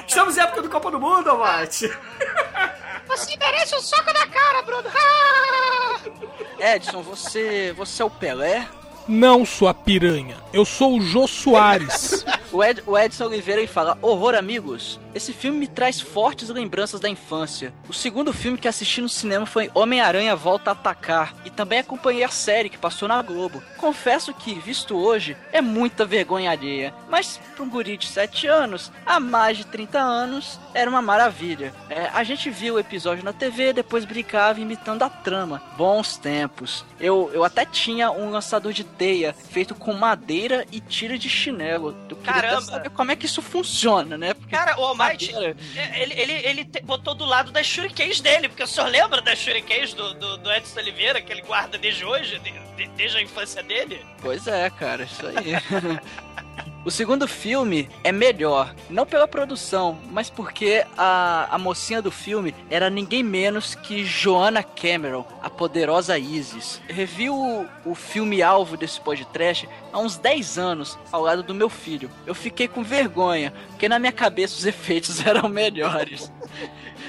[0.06, 1.90] Estamos em época do Copa do Mundo, Almighty.
[3.06, 4.90] Você merece um soco na cara, Bruno.
[6.58, 8.66] Edson, você, você é o Pelé?
[9.06, 10.36] Não, sua piranha.
[10.52, 12.24] Eu sou o Jô Soares.
[12.54, 15.00] O, Ed, o Edson Oliveira fala: Horror, amigos.
[15.14, 17.72] Esse filme me traz fortes lembranças da infância.
[17.88, 21.32] O segundo filme que assisti no cinema foi Homem-Aranha Volta a Atacar.
[21.44, 23.62] E também acompanhei a série que passou na Globo.
[23.78, 26.92] Confesso que, visto hoje, é muita vergonha alheia.
[27.08, 31.72] Mas, para um guri de 7 anos, há mais de 30 anos, era uma maravilha.
[31.88, 35.62] É, a gente viu o episódio na TV, depois brincava imitando a trama.
[35.76, 36.84] Bons tempos.
[36.98, 41.94] Eu, eu até tinha um lançador de teia feito com madeira e tira de chinelo.
[42.08, 42.62] Eu Caramba.
[42.62, 44.34] saber como é que isso funciona, né?
[44.34, 45.56] Porque Cara, o Almighty, madeira-
[45.96, 49.92] ele, ele, ele botou do lado das shurikens dele, porque o senhor lembra das shurikens
[49.94, 53.62] do, do, do Edson Oliveira, que ele guarda desde hoje, de- de- desde a infância
[53.62, 54.04] dele?
[54.20, 55.54] Pois é, cara, isso aí.
[56.84, 62.54] O segundo filme é melhor, não pela produção, mas porque a, a mocinha do filme
[62.68, 66.82] era ninguém menos que Joanna Cameron, a poderosa Isis.
[66.86, 71.70] Revi o, o filme alvo desse podcast há uns 10 anos, ao lado do meu
[71.70, 72.10] filho.
[72.26, 76.30] Eu fiquei com vergonha, porque na minha cabeça os efeitos eram melhores.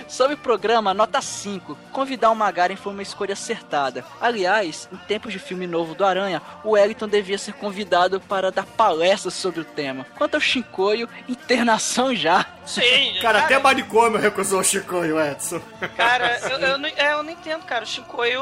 [0.08, 1.78] Sobre o programa, nota 5.
[1.92, 4.06] Convidar o Magaren foi uma escolha acertada.
[4.22, 8.66] Aliás, em tempos de filme novo do Aranha, o Wellington devia ser convidado para dar
[8.66, 10.06] palestras sobre o tema.
[10.18, 12.46] Quanto ao Shinkoio, internação já.
[12.66, 15.62] Sim, Cara, até manicômio recusou o Chicoio, Edson.
[15.96, 17.84] Cara, eu, eu, não, é, eu não entendo, cara.
[17.84, 18.42] O Shinkoio,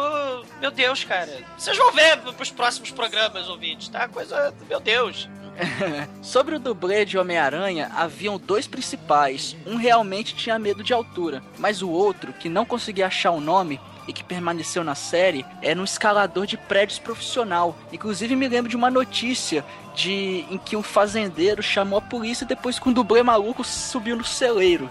[0.60, 1.30] meu Deus, cara.
[1.58, 4.08] Vocês vão ver pros próximos programas, ouvintes, tá?
[4.08, 5.28] Coisa, meu Deus.
[6.22, 9.56] Sobre o dublê de Homem-Aranha, haviam dois principais.
[9.66, 13.80] Um realmente tinha medo de altura, mas o outro, que não conseguia achar o nome
[14.08, 17.76] e que permaneceu na série, era um escalador de prédios profissional.
[17.92, 19.64] Inclusive me lembro de uma notícia
[19.96, 24.26] de em que um fazendeiro chamou a polícia depois que um dublê maluco subiu no
[24.26, 24.90] celeiro.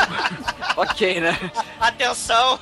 [0.76, 1.38] ok, né?
[1.80, 2.58] Atenção!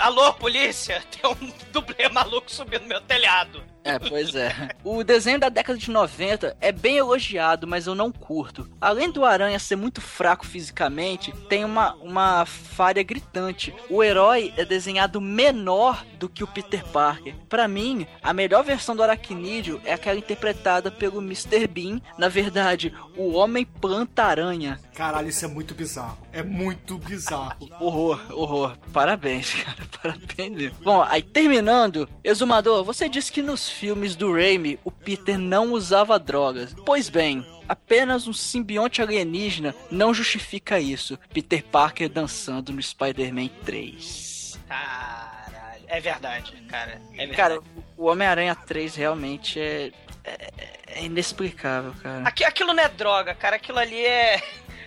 [0.00, 1.02] Alô, polícia!
[1.10, 3.71] Tem um dublê maluco subindo no meu telhado.
[3.84, 4.70] É, pois é.
[4.84, 8.68] O desenho da década de 90 é bem elogiado, mas eu não curto.
[8.80, 13.74] Além do Aranha ser muito fraco fisicamente, tem uma, uma falha gritante.
[13.90, 17.34] O herói é desenhado menor do que o Peter Parker.
[17.48, 21.66] Para mim, a melhor versão do Aracnídeo é aquela interpretada pelo Mr.
[21.66, 24.78] Bean, na verdade, o Homem Planta Aranha.
[24.94, 26.18] Caralho, isso é muito bizarro.
[26.32, 27.68] É muito bizarro.
[27.80, 28.76] Horror, horror.
[28.92, 29.78] Parabéns, cara.
[30.02, 30.76] Parabéns mesmo.
[30.82, 36.18] Bom, aí terminando, Exumador, você disse que nos filmes do Raimi o Peter não usava
[36.18, 36.74] drogas.
[36.84, 41.18] Pois bem, apenas um simbionte alienígena não justifica isso.
[41.32, 44.58] Peter Parker dançando no Spider-Man 3.
[44.68, 45.84] Caralho.
[45.88, 47.00] É verdade, cara.
[47.14, 47.36] É verdade.
[47.36, 47.60] Cara,
[47.96, 49.90] o Homem-Aranha 3 realmente é,
[50.24, 50.48] é,
[50.86, 52.26] é inexplicável, cara.
[52.26, 53.56] Aqui- aquilo não é droga, cara.
[53.56, 54.42] Aquilo ali é.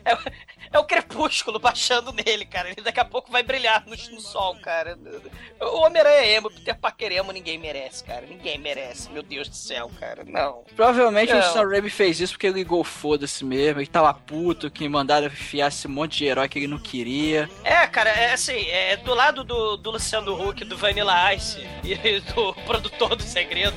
[0.05, 0.17] É,
[0.71, 2.69] é o crepúsculo baixando nele, cara.
[2.69, 4.97] Ele daqui a pouco vai brilhar no, no sol, cara.
[5.59, 8.25] O Homem-Aranha é emo, Peter Parker é emo, ninguém merece, cara.
[8.25, 9.09] Ninguém merece.
[9.11, 10.23] Meu Deus do céu, cara.
[10.23, 10.63] Não.
[10.75, 11.39] Provavelmente Não.
[11.39, 13.79] o Sam Raimi fez isso porque ele ligou foda-se mesmo.
[13.79, 17.49] Ele tava puto que mandaram enfiar esse monte de herói que ele não queria.
[17.63, 22.19] É, cara, é assim, é do lado do, do Luciano Huck, do Vanilla Ice e
[22.19, 23.75] do produtor do segredo.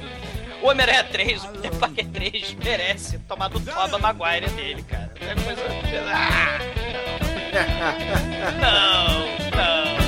[0.63, 5.13] O Homem-Aranha 3, o Peter Parker 3 merece tomar do Toba Maguire dele, cara.
[5.21, 5.63] É coisa.
[6.13, 6.59] Ah,
[8.61, 9.19] não,
[9.57, 9.99] não.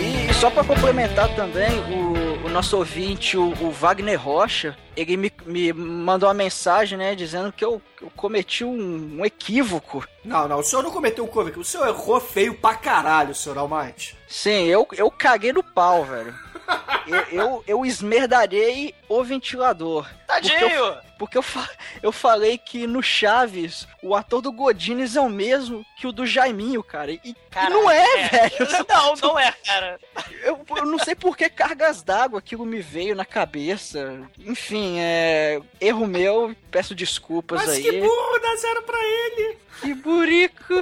[0.00, 2.19] E só pra complementar também, o
[2.50, 7.64] nosso ouvinte, o, o Wagner Rocha, ele me, me mandou uma mensagem, né, dizendo que
[7.64, 10.06] eu, eu cometi um, um equívoco.
[10.24, 11.58] Não, não, o senhor não cometeu um cover.
[11.58, 14.16] O senhor errou feio pra caralho, senhor Almighty.
[14.28, 16.34] Sim, eu, eu caguei no pau, velho.
[17.06, 20.06] Eu, eu, eu esmerdarei o ventilador.
[20.28, 20.96] Porque eu, Tadinho!
[21.18, 21.68] porque eu, fa-
[22.00, 26.24] eu falei que no Chaves, o ator do Godines é o mesmo que o do
[26.24, 27.10] Jaiminho, cara.
[27.10, 27.34] E,
[27.70, 28.68] não é, velho.
[28.88, 29.98] Não, não é, cara.
[30.42, 34.20] Eu, eu não sei por que cargas d'água aquilo me veio na cabeça.
[34.38, 35.60] Enfim, é.
[35.80, 37.82] Erro meu, peço desculpas Mas aí.
[37.82, 39.58] que burro, dá zero pra ele.
[39.80, 40.74] Que burico.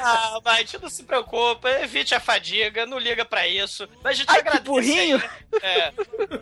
[0.00, 3.88] Ah, mas não se preocupa, evite a fadiga, não liga pra isso.
[4.02, 4.64] Mas a gente Ai, que agradece.
[4.70, 5.22] burrinho.
[5.52, 5.92] aí, é,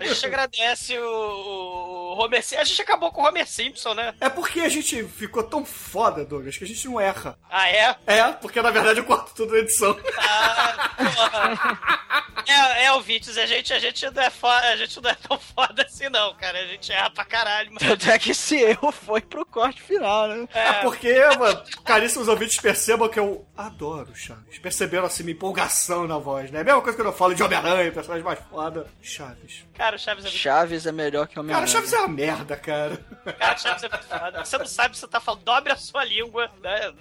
[0.01, 2.61] a gente agradece o, o Homer Simpson.
[2.61, 4.14] A gente acabou com o Homer Simpson, né?
[4.20, 7.38] É porque a gente ficou tão foda, Douglas, que a gente não erra.
[7.51, 7.97] Ah, é?
[8.07, 9.97] É, porque na verdade eu corto tudo na edição.
[12.47, 15.39] É, é ouvintes, a gente, a gente não é foda, a gente não é tão
[15.39, 16.59] foda assim, não, cara.
[16.59, 17.87] A gente erra pra caralho, mas.
[17.87, 20.49] Tanto é que esse erro foi pro corte final, né?
[20.53, 24.59] É porque, mano, caríssimos ouvintes percebam que eu adoro Chaves.
[24.59, 26.64] Perceberam assim, minha empolgação na voz, né?
[26.64, 28.87] Mesma coisa que eu falo de Homem-Aranha, personagem mais foda.
[29.01, 29.64] Chaves.
[29.74, 31.72] Cara, o Chaves é muito Chaves é melhor que o Cara, Homem-Aranha.
[31.72, 32.97] Chaves é uma merda, cara.
[33.39, 34.45] Cara, Chaves é muito foda.
[34.45, 36.93] Você não sabe se você tá falando, dobre a sua língua, né?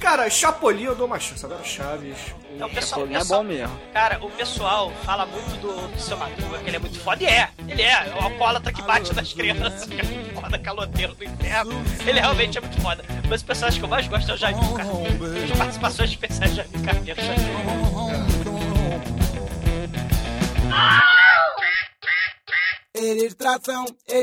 [0.00, 1.44] Cara, Chapolin eu dou uma chance.
[1.44, 2.16] Agora Chaves.
[2.54, 3.80] Então, o pessoal, Chapolin é pessoal- bom mesmo.
[3.92, 7.22] Cara, o pessoal fala muito do, do seu Madruga, que ele é muito foda.
[7.22, 8.12] E é, ele é.
[8.18, 11.72] O alcoólatra que bate nas crianças, que é muito foda, caloteiro do inferno.
[12.04, 13.04] Ele realmente é muito foda.
[13.28, 15.52] Mas os personagens que eu mais gosto é o Jaime Carneiro.
[15.52, 17.20] As participações especiais de Jaime Carneiro.
[17.20, 17.52] Distração,
[22.94, 23.14] e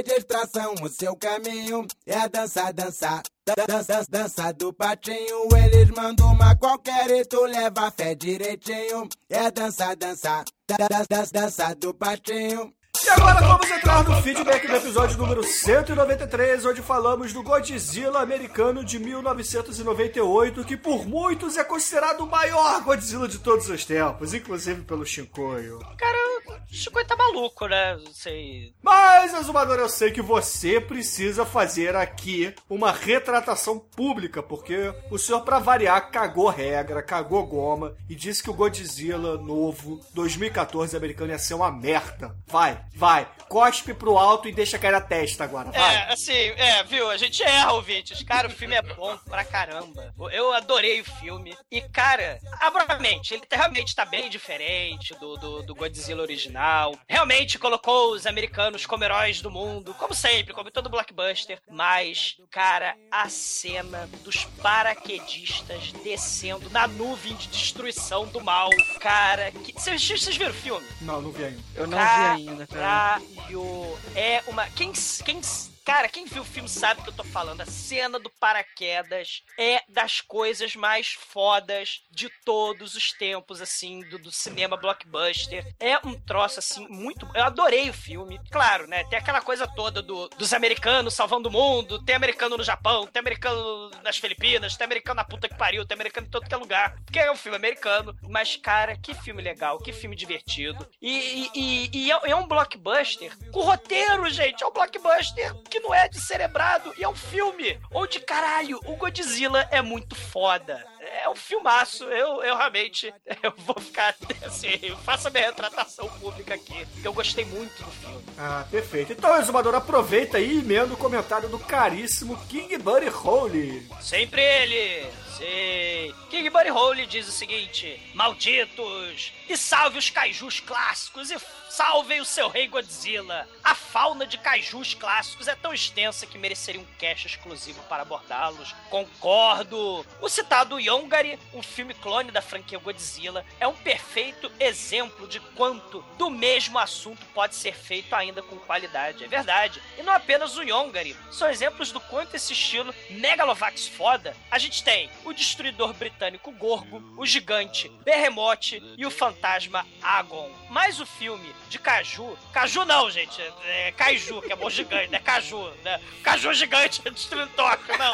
[0.03, 3.23] distração, o seu caminho é dançar, dançar.
[3.45, 9.09] Dan- Dança, dança do patinho, eles mandam uma qualquer e tu leva a fé direitinho.
[9.27, 10.45] É dançar, dançar.
[10.67, 12.71] Dan- dan- dan- Dança do patinho.
[13.09, 18.85] E agora vamos entrar no feedback do episódio número 193, onde falamos do Godzilla americano
[18.85, 24.83] de 1998, que por muitos é considerado o maior Godzilla de todos os tempos, inclusive
[24.83, 25.79] pelo Shinkoio.
[25.97, 27.97] Cara, o Chico tá maluco, né?
[27.97, 28.73] Não sei.
[28.83, 35.41] Mas, Azumador, eu sei que você precisa fazer aqui uma retratação pública, porque o senhor,
[35.41, 41.39] pra variar, cagou regra, cagou goma e disse que o Godzilla novo 2014 americano ia
[41.39, 42.35] ser uma merda.
[42.45, 45.95] Vai, vai, cospe pro alto e deixa cair a testa agora, vai.
[45.95, 47.09] É, assim, é, viu?
[47.09, 48.21] A gente erra, ouvintes.
[48.23, 50.13] Cara, o filme é bom pra caramba.
[50.31, 51.57] Eu adorei o filme.
[51.71, 53.33] E, cara, abra a mente.
[53.33, 56.93] Ele realmente tá bem diferente do, do, do Godzilla original.
[57.07, 61.59] Realmente colocou os americanos como heróis do mundo, como sempre, como em todo blockbuster.
[61.71, 68.69] Mas, cara, a cena dos paraquedistas descendo na nuvem de destruição do mal.
[68.99, 69.71] Cara, que...
[69.71, 70.85] vocês, vocês viram o filme?
[71.01, 71.63] Não, não vi ainda.
[71.75, 72.78] Eu não vi ainda, cara.
[72.79, 73.97] Caralho.
[74.15, 74.65] É uma.
[74.67, 74.93] Quem.
[75.25, 75.41] quem
[75.89, 77.61] Cara, quem viu o filme sabe o que eu tô falando.
[77.61, 84.19] A cena do paraquedas é das coisas mais fodas de todos os tempos, assim, do,
[84.19, 85.65] do cinema blockbuster.
[85.79, 87.27] É um troço, assim, muito.
[87.33, 88.39] Eu adorei o filme.
[88.51, 89.03] Claro, né?
[89.05, 91.99] Tem aquela coisa toda do, dos americanos salvando o mundo.
[92.05, 95.95] Tem americano no Japão, tem americano nas Filipinas, tem americano na puta que pariu, tem
[95.95, 97.01] americano em todo que é lugar.
[97.03, 98.15] Porque é um filme americano.
[98.29, 100.87] Mas, cara, que filme legal, que filme divertido.
[101.01, 104.63] E, e, e- e é, é um blockbuster com roteiro, gente.
[104.63, 106.93] É um blockbuster que não é descerebrado.
[106.97, 110.85] E é um filme onde, caralho, o Godzilla é muito foda.
[111.23, 112.03] É um filmaço.
[112.05, 113.13] Eu, eu realmente
[113.43, 114.15] eu vou ficar
[114.45, 114.95] assim.
[115.03, 116.87] Faça minha retratação pública aqui.
[117.03, 118.23] Eu gostei muito do filme.
[118.37, 119.13] Ah, perfeito.
[119.13, 123.87] Então, Exumador, aproveita aí e emenda o comentário do caríssimo King Buddy Holly.
[124.01, 125.28] Sempre ele!
[125.39, 126.13] Sim!
[126.29, 129.31] King Buddy Holly diz o seguinte: Malditos!
[129.47, 131.37] E salve os kaijus clássicos e
[131.69, 133.47] salvem o seu rei Godzilla!
[133.63, 138.75] A fauna de kaijus clássicos é tão extensa que mereceria um cast exclusivo para abordá-los.
[138.89, 140.05] Concordo!
[140.19, 146.01] O citado Yongari, um filme clone da franquia Godzilla, é um perfeito exemplo de quanto
[146.17, 149.23] do mesmo assunto pode ser feito ainda com qualidade.
[149.23, 149.81] É verdade.
[149.97, 154.35] E não apenas o Yongari, são exemplos do quanto esse estilo Megalovax foda.
[154.51, 160.49] A gente tem destruidor britânico Gorgo, o gigante Behemoth e o fantasma Agon.
[160.69, 162.37] Mais o filme de Caju.
[162.53, 163.41] Caju não, gente.
[163.65, 165.19] É Kaiju, que é bom gigante, né?
[165.19, 165.99] Caju, né?
[166.23, 168.13] Caju gigante destruindo Tóquio, não.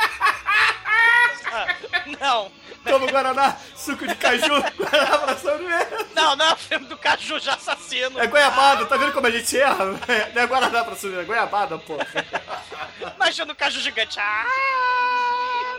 [1.52, 1.76] Ah,
[2.20, 2.52] não.
[2.84, 6.08] Toma Guaraná, suco de caju, Guaraná pra sobremesa.
[6.14, 8.20] Não, não é o filme do Caju já assassino.
[8.20, 9.86] É goiabada, tá vendo como a gente erra?
[9.86, 11.98] Não é Guaraná pra sobremesa, é goiabada, pô.
[13.16, 14.20] Imagina o caju gigante.
[14.20, 15.05] Ah!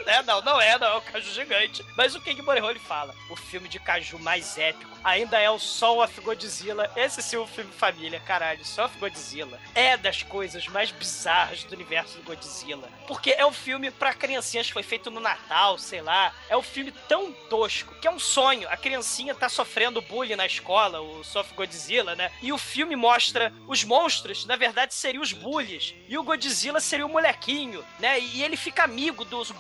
[0.17, 1.85] É, não, não é, não é o caju gigante.
[1.97, 6.03] Mas o King Morihole fala: o filme de caju mais épico ainda é o Soul
[6.03, 6.91] of Godzilla.
[6.97, 8.65] Esse sim é um filme família, caralho.
[8.65, 12.89] Soul of Godzilla é das coisas mais bizarras do universo do Godzilla.
[13.07, 16.33] Porque é um filme pra criancinhas que foi feito no Natal, sei lá.
[16.49, 18.69] É um filme tão tosco que é um sonho.
[18.69, 22.31] A criancinha tá sofrendo bullying na escola, o Soul of Godzilla, né?
[22.43, 25.95] E o filme mostra os monstros, na verdade, seriam os bullies.
[26.09, 28.19] E o Godzilla seria o molequinho, né?
[28.19, 29.51] E ele fica amigo dos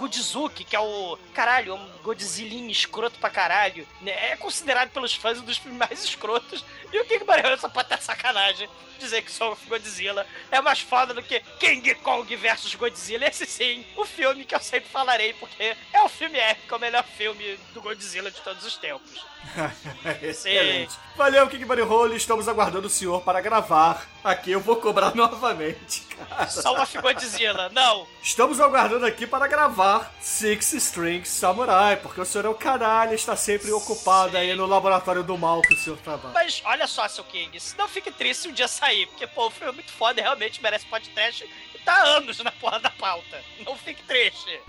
[0.50, 1.18] Que é o.
[1.32, 3.86] Caralho, é um Godzillinho escroto pra caralho.
[4.02, 4.32] Né?
[4.32, 6.64] É considerado pelos fãs um dos filmes mais escrotos.
[6.92, 8.68] E o King Barrel só pode ter sacanagem
[8.98, 13.26] dizer que Soul of Godzilla é mais foda do que King Kong versus Godzilla.
[13.26, 16.80] Esse sim, o filme que eu sempre falarei, porque é o filme épico, é o
[16.80, 19.24] melhor filme do Godzilla de todos os tempos.
[20.22, 20.94] Excelente.
[21.16, 24.06] Valeu, King Buddy Holly, estamos aguardando o senhor para gravar.
[24.24, 26.46] Aqui eu vou cobrar novamente, cara.
[26.48, 28.06] Soul of Godzilla, não.
[28.22, 33.36] Estamos aguardando aqui para gravar Six Strings Samurai, porque o senhor é o caralho, está
[33.36, 36.34] sempre ocupado aí no laboratório do mal que o senhor trabalha.
[36.34, 39.50] Mas olha só, seu King, não fique triste se um dia sair, porque, pô, o
[39.50, 42.90] filme é muito foda e realmente merece podcast e tá há anos na porra da
[42.90, 43.42] pauta.
[43.64, 44.50] Não fique triste.
[44.50, 44.60] E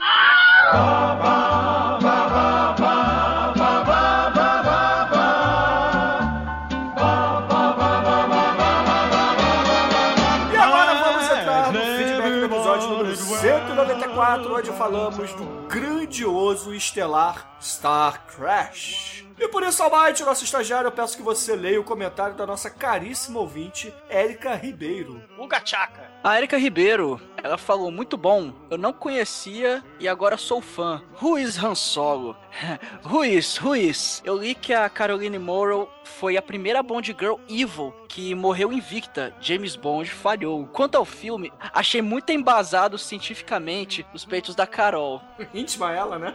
[14.88, 19.26] falamos do grandioso estelar Star Crash.
[19.38, 22.70] E por isso, Almighty, nosso estagiário, eu peço que você leia o comentário da nossa
[22.70, 25.22] caríssima ouvinte, Érica Ribeiro.
[25.38, 26.10] Uga Chaka.
[26.24, 28.52] A Erika Ribeiro, ela falou muito bom.
[28.70, 31.02] Eu não conhecia e agora sou fã.
[31.40, 32.36] Is Han Solo?
[33.06, 34.22] Who is?
[34.26, 39.34] Eu li que a Caroline Morrow foi a primeira Bond Girl evil que morreu invicta.
[39.40, 40.66] James Bond falhou.
[40.68, 45.22] Quanto ao filme, achei muito embasado cientificamente os peitos da Carol.
[45.54, 46.34] Íntima ela, né?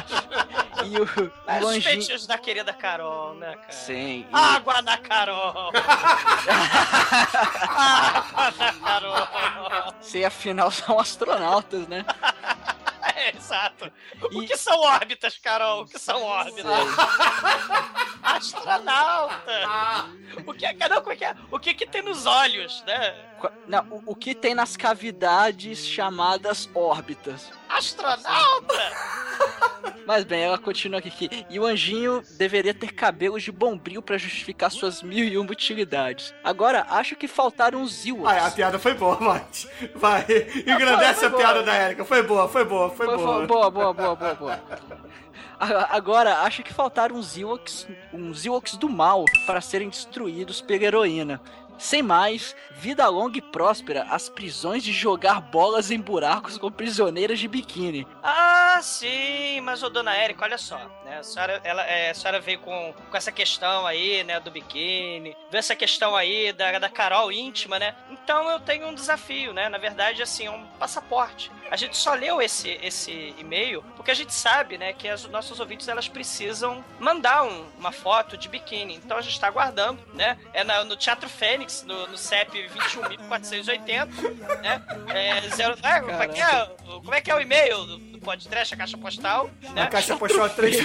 [0.86, 3.72] e o, É, o os peitos da querida Carol, né, cara?
[3.72, 4.20] Sim.
[4.20, 5.72] e- Água da Carol!
[7.76, 8.91] Água da Carol!
[10.00, 12.04] Sim, afinal são astronautas, né?
[13.14, 13.92] É, exato.
[14.32, 15.82] O que são órbitas, Carol?
[15.82, 16.64] O que são órbitas?
[18.22, 19.52] Astronauta!
[20.46, 21.36] O que, cadê, como é que é?
[21.50, 23.14] O que que tem nos olhos, né?
[23.66, 27.50] Não, o, o que tem nas cavidades chamadas órbitas?
[27.68, 28.74] Astronauta!
[30.06, 31.10] Mas bem, ela continua aqui.
[31.10, 35.50] que- E o anjinho deveria ter cabelos de bombril pra justificar suas mil e uma
[35.52, 36.34] utilidades.
[36.42, 38.32] Agora, acho que faltaram os Ewoks.
[38.32, 39.68] Ah, a piada foi boa, Mate.
[39.94, 40.24] Vai,
[40.66, 41.62] engrandece a piada boa.
[41.64, 42.04] da Erika.
[42.04, 43.36] Foi boa, foi boa, foi, Foi- boa.
[43.38, 44.60] foi boa, boa, boa, boa, boa.
[45.90, 51.40] Agora, acho que faltaram uns Ewoks, uns Ewoks do mal para serem destruídos pela heroína.
[51.78, 57.38] Sem mais, vida longa e próspera, as prisões de jogar bolas em buracos com prisioneiras
[57.38, 58.06] de biquíni.
[58.22, 61.18] Ah, sim, mas ô dona Érica, olha só, né?
[61.18, 65.36] A senhora, ela, é, a senhora veio com, com essa questão aí, né, do biquíni,
[65.50, 67.94] veio essa questão aí da, da Carol íntima, né?
[68.10, 69.68] Então eu tenho um desafio, né?
[69.68, 71.50] Na verdade, assim, um passaporte.
[71.70, 75.58] A gente só leu esse, esse e-mail porque a gente sabe, né, que as nossos
[75.58, 78.94] ouvintes elas precisam mandar um- uma foto de biquíni.
[78.96, 80.38] Então a gente tá aguardando, né?
[80.52, 84.82] É na- no Teatro Fênix, no, no CEP 21.480, né?
[85.08, 88.18] É, zero, é, como, é que é, como é que é o e-mail do, do
[88.18, 89.50] podcast, a caixa postal?
[89.74, 89.82] Né?
[89.82, 90.76] A caixa postal 3.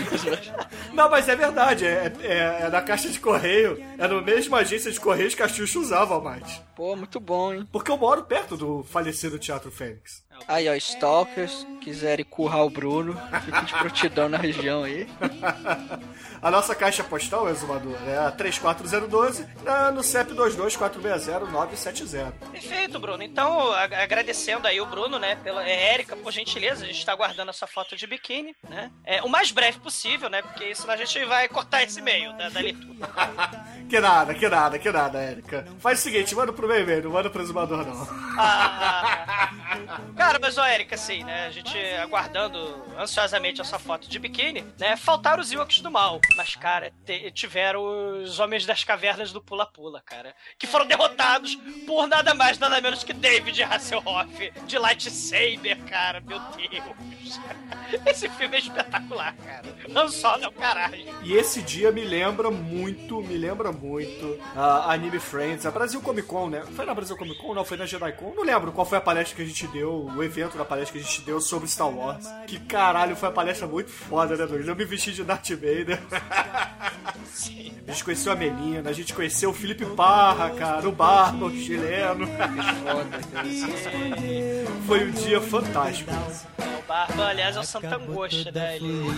[0.93, 3.83] Não, mas é verdade, é, é, é na caixa de correio.
[3.97, 6.61] É na mesma agência de correios que a Xuxa usava, Mate.
[6.75, 7.67] Pô, muito bom, hein?
[7.71, 10.25] Porque eu moro perto do falecido Teatro Fênix.
[10.47, 15.07] Aí, ó, Stalkers, quiserem currar o Bruno, fica de prontidão na região aí.
[16.41, 22.31] A nossa caixa postal, exumador, é a 34012, né, no CEP 22460-970.
[22.51, 23.23] Perfeito, Bruno.
[23.23, 27.49] Então, agradecendo aí o Bruno, né, pela é, Érica, por gentileza, a gente tá aguardando
[27.49, 28.91] essa foto de biquíni, né?
[29.03, 30.43] É, o mais breve possível, né?
[30.43, 32.87] Porque senão a gente vai cortar esse e-mail da, da leitura.
[33.87, 35.65] Que nada, que nada, que nada, Érica.
[35.79, 38.07] Faz o seguinte, manda pro meu e-mail, não manda pro exumador, não.
[38.37, 39.49] Ah,
[40.17, 41.47] cara, mas ó, Érica, assim, né?
[41.47, 42.59] A gente aguardando
[42.97, 44.97] ansiosamente essa foto de biquíni, né?
[44.97, 46.19] Faltaram os Ewoks do mal.
[46.35, 46.91] Mas, cara,
[47.33, 50.35] tiveram os Homens das Cavernas do Pula-Pula, cara.
[50.57, 51.55] Que foram derrotados
[51.85, 56.19] por nada mais, nada menos que David Hasselhoff de Lightsaber, cara.
[56.21, 57.39] Meu Deus.
[58.05, 59.63] Esse filme é espetacular, cara.
[59.87, 60.97] Não só, não, caralho.
[61.23, 66.27] E esse dia me lembra muito, me lembra muito a Anime Friends, a Brasil Comic
[66.27, 66.63] Con, né?
[66.75, 67.53] Foi na Brasil Comic Con?
[67.53, 68.33] Não, foi na JediCon?
[68.35, 70.99] Não lembro qual foi a palestra que a gente deu, o evento da palestra que
[70.99, 72.27] a gente deu sobre Star Wars.
[72.47, 74.67] Que caralho, foi uma palestra muito foda, né, doido?
[74.67, 75.99] Eu me vesti de Darth Vader.
[77.87, 81.51] A gente conheceu a Melina, a gente conheceu o Felipe Parra, cara, o Barba, o
[81.51, 82.27] chileno.
[84.85, 86.11] Foi um dia fantástico.
[86.87, 88.77] Barba, aliás, é o Santangosta, né?
[88.77, 89.13] Ele...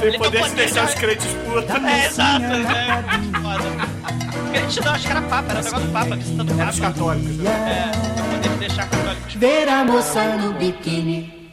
[0.00, 1.84] Tem poder de deixar os crentes putos.
[1.84, 3.04] É, exato, né?
[3.42, 4.52] Foda.
[4.52, 6.70] Gratidão, acho que era Papa, era o negócio do Papa, visitando o Papa.
[6.70, 7.92] Os católicos, né?
[7.92, 9.34] É, poder deixar católicos.
[9.34, 11.52] Ver a moça no biquíni.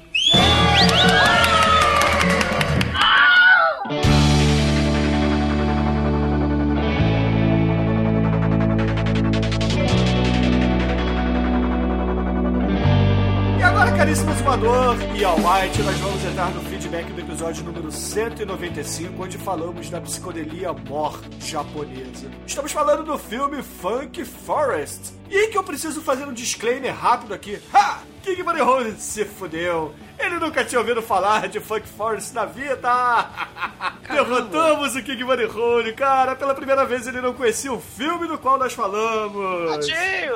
[15.16, 20.02] E ao White, nós vamos entrar no feedback do episódio número 195, onde falamos da
[20.02, 22.32] psicodelia mor japonesa.
[22.48, 25.14] Estamos falando do filme Funk Forest.
[25.30, 27.60] E que eu preciso fazer um disclaimer rápido aqui.
[27.72, 28.00] Ha!
[28.24, 29.94] King Money Hole se fudeu.
[30.20, 32.90] Ele nunca tinha ouvido falar de Funk Forest na vida.
[34.10, 36.36] Derrotamos o King Money Hole, cara.
[36.36, 39.72] Pela primeira vez ele não conhecia o filme do qual nós falamos.
[39.72, 40.36] Tadinho!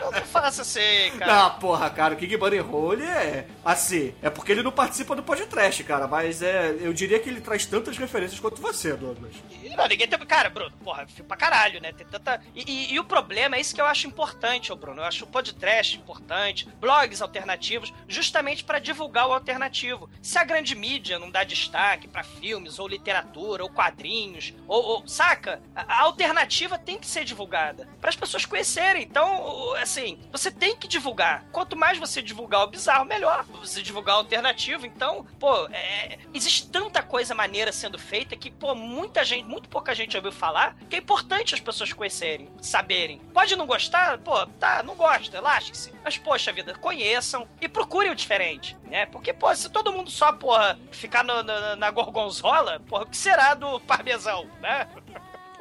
[0.00, 1.44] Não, não faça assim, cara.
[1.46, 3.46] Ah, porra, cara, o King Bunny Hole é.
[3.64, 6.74] Assim, é porque ele não participa do podcast, cara, mas é.
[6.80, 9.34] Eu diria que ele traz tantas referências quanto você, Douglas.
[9.76, 10.18] Não, ninguém tem.
[10.24, 11.92] Cara, Bruno, porra, filme pra caralho, né?
[11.92, 12.40] Tem tanta.
[12.54, 15.00] E, e- e o problema é isso que eu acho importante, ô Bruno.
[15.02, 20.08] Eu acho o podcast importante, blogs alternativos, justamente pra divulgar o alternativo.
[20.22, 24.82] Se a grande mídia não dá destaque pra filmes, ou literatura, ou quadrinhos, ou.
[24.82, 25.62] ou- saca?
[25.74, 27.88] A, alternativa tem que ser divulgada.
[28.00, 29.02] para as pessoas conhecerem.
[29.02, 31.44] Então, assim, você tem que divulgar.
[31.50, 33.44] Quanto mais você divulgar o bizarro, melhor.
[33.60, 38.74] Você divulgar o alternativo, então, pô, é, existe tanta coisa maneira sendo feita que, pô,
[38.74, 43.18] muita gente, muito pouca gente ouviu falar, que é importante as pessoas conhecerem, saberem.
[43.32, 44.18] Pode não gostar?
[44.18, 45.92] Pô, tá, não gosta, lasque-se.
[46.04, 49.06] Mas, poxa vida, conheçam e procurem o diferente, né?
[49.06, 53.16] Porque, pô, se todo mundo só, porra, ficar no- na, na gorgonzola, porra, o que
[53.16, 54.86] será do parmesão, né?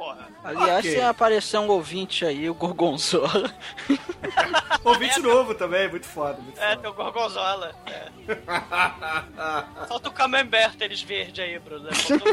[0.04, 0.28] Porra.
[0.44, 0.92] Aliás, Ok.
[0.92, 3.54] se aparecer um ouvinte aí, o Gorgonzola.
[4.84, 6.38] Ouvinte novo também, muito foda.
[6.42, 7.74] Muito É, tem o Gorgonzola.
[7.86, 8.08] É.
[9.88, 11.90] Falta o Camembert tênis verde aí, Bruno.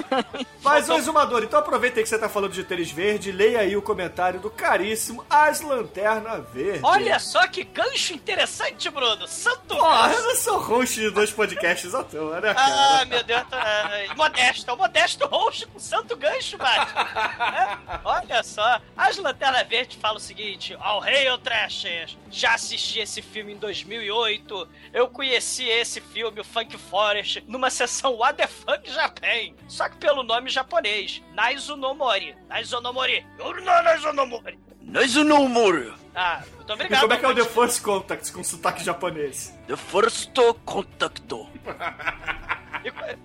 [0.63, 3.77] Mas, ô Exumador, então aproveita aí que você tá falando de tênis verde, leia aí
[3.77, 6.81] o comentário do caríssimo As Lanterna Verde.
[6.83, 9.29] Olha só que gancho interessante, Bruno.
[9.29, 13.01] Santo Porra, eu não sou host de dois podcasts à toa, né, cara?
[13.01, 13.43] Ah, meu Deus.
[13.53, 16.93] ah, modesto, é o modesto host com santo gancho, Bate.
[18.05, 18.81] Olha só.
[18.97, 22.17] As Lanternas Verdes falam o seguinte: All Hail Trashers.
[22.31, 24.69] Já assisti esse filme em 2008.
[24.93, 29.55] Eu conheci esse filme, o Funk Forest, numa sessão What the Funk Japan.
[29.69, 32.37] Só que pelo nome japonês: Naizu no Mori.
[32.49, 33.27] Naizu no Mori.
[33.39, 34.59] Yoruna Naizu no Mori.
[34.83, 35.93] Naizu no Mori.
[36.15, 37.01] Ah, muito E obrigado.
[37.03, 37.45] como é que é o The.
[37.45, 39.57] First Contact com sotaque japonês?
[39.69, 40.31] The first
[40.65, 41.23] contact.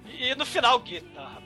[0.08, 1.45] E, e no final, guitarra, brother.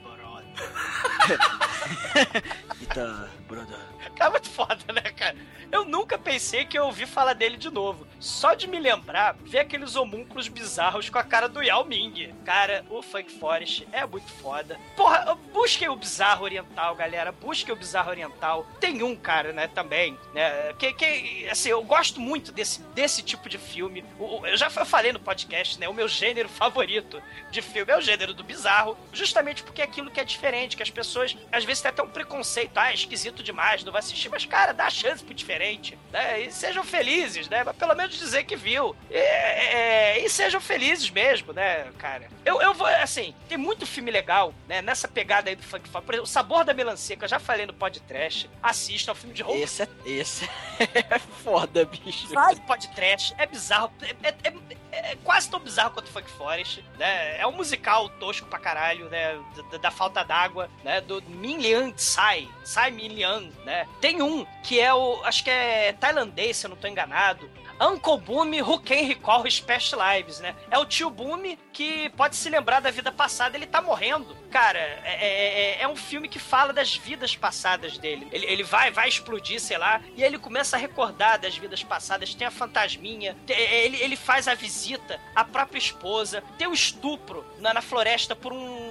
[2.80, 3.78] Eita, brother.
[4.16, 5.36] Cara, muito foda, né, cara?
[5.72, 8.06] Eu nunca pensei que eu ouvi falar dele de novo.
[8.18, 12.34] Só de me lembrar, ver aqueles homúnculos bizarros com a cara do Yao Ming.
[12.44, 14.78] Cara, o Funk Forest é muito foda.
[14.96, 17.30] Porra, busquem o bizarro oriental, galera.
[17.30, 18.66] Busquem o bizarro oriental.
[18.80, 20.72] Tem um, cara, né, também, né?
[20.78, 24.04] Que, que assim, eu gosto muito desse, desse tipo de filme.
[24.44, 25.88] Eu já fa- falei no podcast, né?
[25.88, 30.10] O meu gênero favorito de filme é o gênero do bizarro, justamente porque é aquilo
[30.10, 33.42] que é diferente, que as pessoas às vezes têm até um preconceito, ah, é esquisito
[33.42, 36.42] demais, não vai assistir, mas cara, dá chance pro diferente, né?
[36.42, 37.62] E sejam felizes, né?
[37.64, 38.94] Mas pelo menos dizer que viu.
[39.10, 42.28] E, é, e sejam felizes mesmo, né, cara?
[42.44, 44.82] Eu, eu vou, assim, tem muito filme legal, né?
[44.82, 45.88] Nessa pegada aí do funk.
[45.88, 48.48] Por exemplo, O Sabor da Melancia, que eu já falei no podcast.
[48.62, 49.62] Assista, é um filme de roubo.
[49.62, 50.44] Esse é, esse
[50.78, 52.28] é foda, bicho.
[52.28, 57.38] Vai podcast, é bizarro, é, é- é- é quase tão bizarro quanto Funk Forest, né?
[57.38, 59.38] É um musical tosco pra caralho, né?
[59.72, 61.00] Da, da falta d'água, né?
[61.00, 63.86] Do Min Lian Tsai, Tsai Min Lian, né?
[64.00, 67.48] Tem um que é o, acho que é tailandês, se eu não tô enganado.
[67.80, 70.54] Uncle Boom Who Can Recall Past Lives, né?
[70.70, 74.36] É o tio Boom que pode se lembrar da vida passada, ele tá morrendo.
[74.50, 78.28] Cara, é, é- é- é um filme que fala das vidas passadas dele.
[78.32, 81.82] Ele, ele vai, vai explodir, sei lá, e aí ele começa a recordar das vidas
[81.82, 82.34] passadas.
[82.34, 87.44] Tem a fantasminha, tem- ele, ele faz a visita à própria esposa, tem o estupro
[87.58, 88.89] na, na floresta por um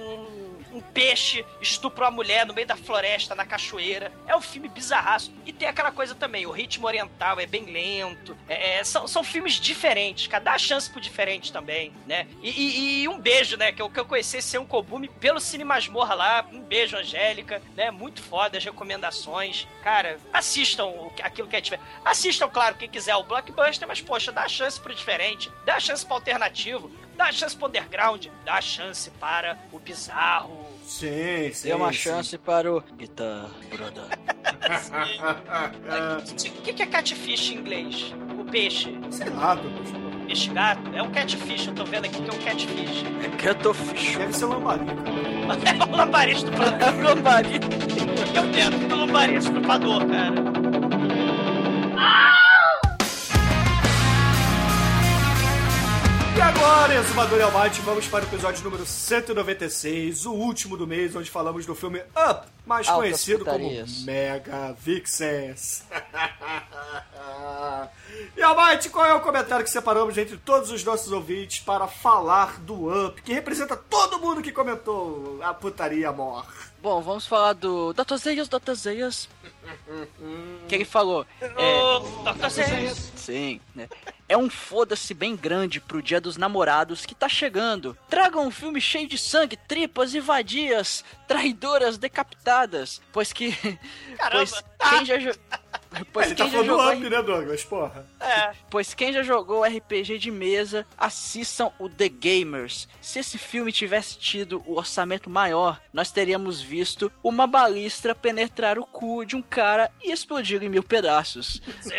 [0.80, 4.10] um peixe estupra uma mulher no meio da floresta, na cachoeira.
[4.26, 5.32] É um filme bizarraço.
[5.46, 8.36] E tem aquela coisa também, o ritmo oriental é bem lento.
[8.48, 10.42] É, é, são, são filmes diferentes, cara.
[10.44, 12.26] Dá chance pro diferente também, né?
[12.42, 13.72] E, e- e um beijo, né?
[13.72, 16.46] Que eu, que eu conheci esse um Kobume pelo Cine Masmorra lá.
[16.52, 17.90] Um beijo, Angélica, né?
[17.90, 19.66] Muito foda as recomendações.
[19.82, 20.90] Cara, assistam
[21.22, 21.86] aquilo que é diferente.
[22.04, 25.50] Assistam, claro, quem quiser o blockbuster, mas, poxa, dá chance pro diferente.
[25.64, 26.90] Dá chance pro alternativo.
[27.20, 28.28] Dá chance pro underground.
[28.46, 30.66] Dá chance para o bizarro.
[30.86, 31.68] Sim, sim.
[31.68, 31.98] Dê uma sim.
[31.98, 34.04] chance para o Guitar Brother.
[36.20, 38.14] O que, que é catfish em inglês?
[38.38, 38.98] O peixe.
[39.10, 39.56] Sei lá,
[40.26, 40.94] Peixe gato?
[40.94, 43.04] É um catfish, eu tô vendo aqui que é um catfish.
[43.22, 44.16] É Catofish.
[44.16, 45.10] Deve ser lambari, cara.
[45.80, 47.02] É um lambari estuprador.
[47.02, 47.60] lambari.
[48.34, 50.34] Eu dentro do lambari estrupador, cara.
[56.36, 61.14] E agora, Exumador e Almighty, vamos para o episódio número 196, o último do mês,
[61.16, 63.92] onde falamos do filme Up, mais Altas conhecido putarias.
[63.92, 65.82] como Mega Vixens.
[68.36, 72.60] e Almighty, qual é o comentário que separamos entre todos os nossos ouvintes para falar
[72.60, 76.46] do Up, que representa todo mundo que comentou a putaria mor?
[76.82, 78.16] Bom, vamos falar do Dr.
[78.16, 78.72] Zeias, Dr.
[78.72, 79.28] Zeias.
[80.66, 81.26] que ele falou.
[81.42, 82.00] Ô,
[82.32, 82.48] Dr.
[82.48, 83.12] Zeias.
[83.16, 83.86] Sim, né?
[84.26, 87.96] É um foda-se bem grande pro Dia dos Namorados que tá chegando.
[88.08, 93.02] Tragam um filme cheio de sangue, tripas e vadias, traidoras decapitadas.
[93.12, 93.52] Pois que.
[94.16, 94.46] Caramba.
[94.78, 95.34] Pois quem já
[96.12, 97.64] Pois Ele tá quem já falando do jogou Up, né, Douglas?
[97.64, 98.06] Porra.
[98.20, 98.52] É.
[98.70, 102.88] Pois quem já jogou RPG de mesa, assistam o The Gamers.
[103.00, 108.86] Se esse filme tivesse tido o orçamento maior, nós teríamos visto uma balistra penetrar o
[108.86, 111.60] cu de um cara e explodir em mil pedaços.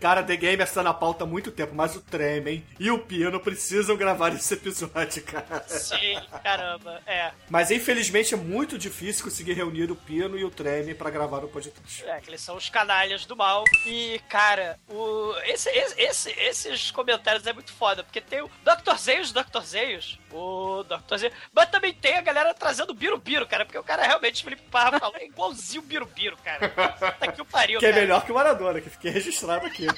[0.00, 3.40] Cara, The Game está na pauta há muito tempo, mas o Tremem e o Piano
[3.40, 5.64] precisam gravar esse episódio, cara.
[5.66, 7.00] Sim, caramba.
[7.06, 7.30] É.
[7.48, 11.48] Mas infelizmente é muito difícil conseguir reunir o Piano e o Treme pra gravar o
[11.48, 12.04] podcast.
[12.04, 13.64] É, que eles são os canalhas do mal.
[13.86, 15.32] E, cara, o...
[15.44, 18.96] esse, esse, esse- esses comentários é muito foda, porque tem o Dr.
[18.98, 19.62] Zeios, Dr.
[19.64, 21.16] Zeios, o Dr.
[21.16, 24.62] Zeios, mas também tem a galera trazendo o Birubiru, cara, porque o cara realmente, Felipe
[24.70, 26.68] Parra falou, é igualzinho o Birubiru, cara.
[26.68, 28.02] Puta que o pariu, Que é cara.
[28.02, 29.86] melhor que o Maradona, que fiquei registrado aqui.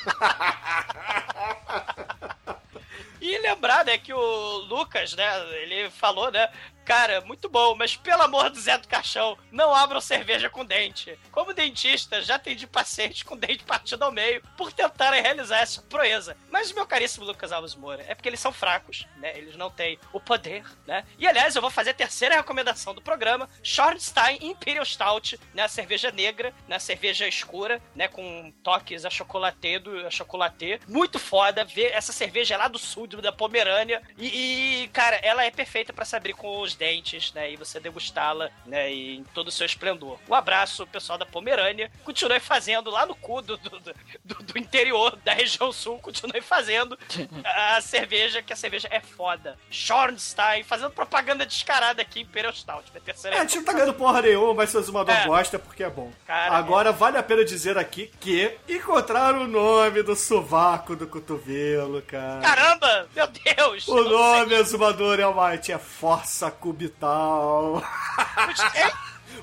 [3.21, 5.25] E lembrar, né, que o Lucas, né,
[5.63, 6.49] ele falou, né,
[6.87, 11.19] cara, muito bom, mas pelo amor do Zé do Caixão, não abram cerveja com dente.
[11.33, 16.37] Como dentista, já atendi pacientes com dente partido ao meio por tentarem realizar essa proeza.
[16.49, 19.99] Mas, meu caríssimo Lucas Alves Moura, é porque eles são fracos, né, eles não têm
[20.13, 24.85] o poder, né, e aliás, eu vou fazer a terceira recomendação do programa, Schornstein Imperial
[24.85, 31.65] Stout, né, a cerveja negra, né, cerveja escura, né, com toques achocolatado, achocolatê, muito foda,
[31.65, 35.93] ver essa cerveja é lá do sul, da Pomerânia, e, e, cara, ela é perfeita
[35.93, 39.67] para se abrir com os dentes, né, e você degustá-la, né, em todo o seu
[39.67, 40.19] esplendor.
[40.29, 43.81] Um abraço, pessoal da Pomerânia, continue fazendo lá no cu do, do,
[44.25, 46.99] do, do interior da região sul, continue fazendo
[47.45, 49.59] a cerveja, que a cerveja é foda.
[49.71, 53.95] Schornstein, fazendo propaganda descarada aqui, Imperial Stout, minha terceira É, a gente não tá ganhando
[53.95, 55.27] porra nenhuma, mas se o Zumador É.
[55.27, 56.13] gosta, porque é bom.
[56.27, 62.03] Cara, Agora, vale a pena dizer aqui que encontraram o nome do sovaco do cotovelo,
[62.03, 62.41] cara.
[62.41, 63.09] Caramba!
[63.15, 63.89] Meu Deus!
[63.89, 67.81] O nome exumador é uma é força cubital.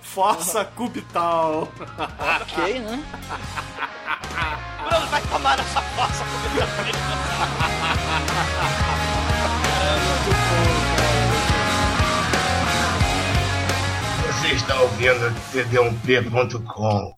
[0.01, 1.69] força cubital.
[2.41, 3.01] Ok, né?
[4.89, 6.25] Bruno, vai tomar essa força
[14.27, 17.15] Você está ouvindo td1p.com.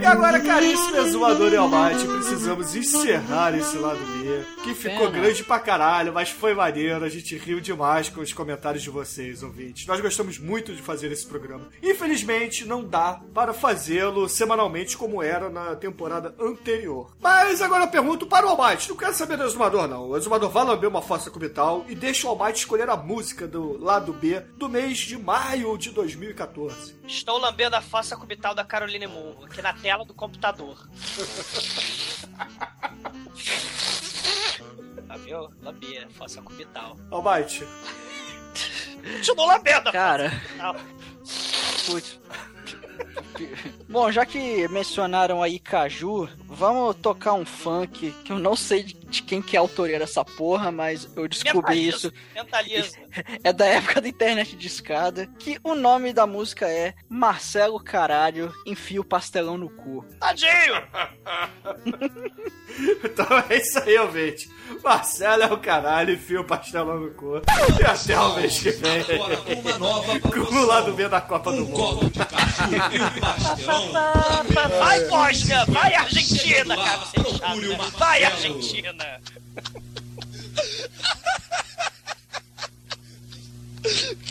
[0.00, 5.20] E agora, caríssimo exumador e almighty, precisamos encerrar esse lado B, que ficou Pena.
[5.20, 9.42] grande pra caralho, mas foi maneiro, a gente riu demais com os comentários de vocês,
[9.42, 9.86] ouvintes.
[9.86, 11.68] Nós gostamos muito de fazer esse programa.
[11.82, 17.14] Infelizmente, não dá para fazê-lo semanalmente como era na temporada anterior.
[17.20, 20.10] Mas agora eu pergunto para o Almighty, não quero saber do exumador não.
[20.10, 23.82] O exumador vai lamber uma fossa cubital e deixa o Almighty escolher a música do
[23.82, 26.94] lado B do mês de maio de 2014.
[27.06, 30.88] Estou lambendo a fossa cubital da Caroline Moon, aqui na tela do computador.
[35.06, 35.50] Tá viu?
[35.62, 36.96] Lambi a fossa cubital.
[37.10, 37.66] Almighty,
[39.20, 40.30] Estou lambendo a Cara.
[40.30, 40.76] fossa cubital.
[41.86, 42.20] Putz.
[43.88, 48.94] Bom, já que mencionaram aí Caju, vamos tocar um funk que eu não sei de,
[49.08, 52.12] de quem que é a autoria dessa porra, mas eu descobri Mentaliza, isso.
[52.34, 52.98] Mentaliza.
[53.42, 58.52] É da época da internet de escada, que o nome da música é Marcelo Caralho,
[58.66, 60.04] enfia o pastelão no cu.
[60.20, 60.82] Tadinho!
[63.02, 64.48] Então é isso aí, ouvinte.
[64.84, 67.40] Marcelo é o caralho, enfia o pastelão no cu.
[67.80, 69.02] E até o mês que vem.
[70.22, 72.12] Com o lado B da Copa do Mundo.
[74.78, 75.64] Vai, Bósnia!
[75.66, 77.22] Vai, Argentina, cara, você é
[78.98, 79.20] chato, né?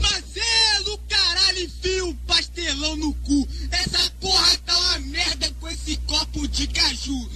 [0.00, 3.48] Marcelo, caralho, enfia o pastelão no cu.
[3.70, 7.30] Essa porra tá uma merda com esse copo de caju.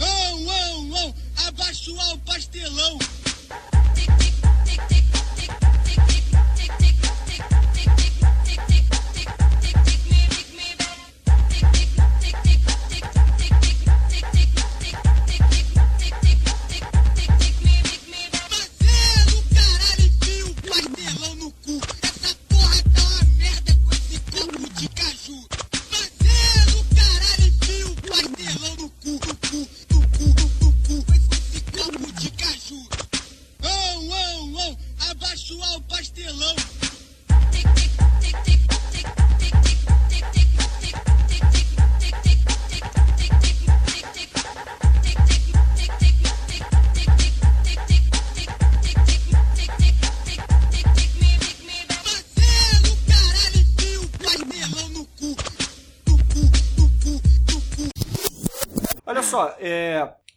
[0.00, 1.14] Ão, ão, ão,
[1.46, 2.98] abaixo o pastelão.
[3.48, 5.13] Marcelo,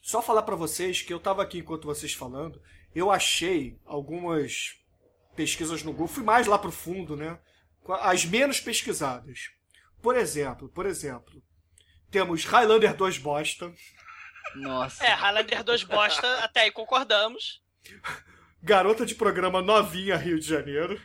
[0.07, 2.61] Só falar pra vocês que eu tava aqui enquanto vocês falando,
[2.95, 4.77] eu achei algumas
[5.35, 7.37] pesquisas no Google, fui mais lá pro fundo, né?
[7.99, 9.49] As menos pesquisadas.
[10.01, 11.43] Por exemplo, por exemplo,
[12.09, 13.69] temos Highlander 2 bosta,
[14.55, 15.03] Nossa.
[15.03, 17.61] É, Highlander 2 bosta, até aí concordamos.
[18.63, 20.97] Garota de programa novinha Rio de Janeiro,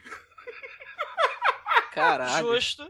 [1.92, 2.54] Caralho.
[2.54, 2.88] Justo.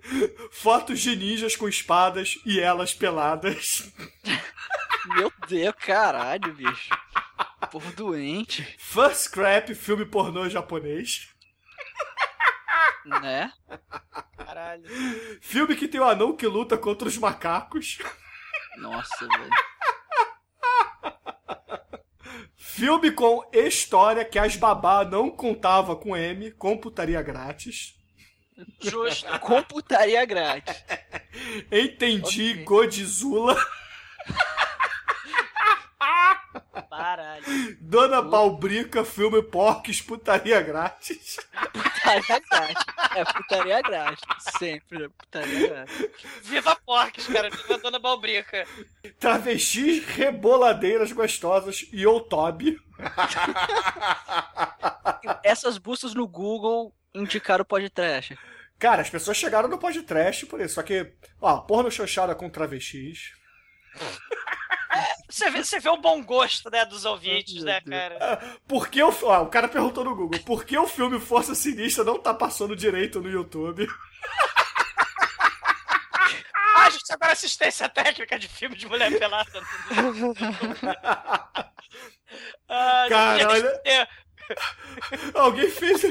[0.50, 3.90] fotos de ninjas com espadas e elas peladas.
[5.06, 6.90] Meu Deus, caralho, bicho.
[7.70, 11.28] Povo doente, First Scrap, filme pornô japonês.
[13.20, 13.52] né?
[14.36, 14.84] Caralho.
[15.40, 17.98] Filme que tem o anão que luta contra os macacos.
[18.76, 19.50] Nossa, velho.
[22.56, 27.94] Filme com história que as babá não contava com M, computaria grátis.
[28.80, 29.38] Justo.
[29.40, 30.84] Computaria grátis.
[31.70, 33.56] Entendi, Godzilla.
[36.88, 37.44] Baralho.
[37.80, 41.36] Dona Balbrica, filme Porques, putaria grátis.
[41.72, 42.84] Putaria grátis.
[43.14, 44.24] É, putaria grátis.
[44.58, 46.10] Sempre é putaria grátis.
[46.42, 47.50] Viva Porques, cara.
[47.50, 48.66] Viva Dona Balbrica.
[49.18, 52.78] Travestis, reboladeiras gostosas e Outob.
[55.44, 58.38] Essas buscas no Google indicaram o podcast.
[58.78, 60.74] Cara, as pessoas chegaram no podcast por isso.
[60.74, 63.32] Só que, ó, porno chanchada com travestis.
[65.28, 68.58] Você vê, você vê o bom gosto, né, dos ouvintes, né, cara?
[68.68, 72.04] Por que o, ó, o cara perguntou no Google, por que o filme Força Sinistra
[72.04, 73.88] não tá passando direito no YouTube?
[76.74, 79.50] Ah, a gente agora assistência técnica de filme de mulher pelada.
[82.68, 84.08] ah, Cara, olha-
[85.34, 86.02] Alguém fez,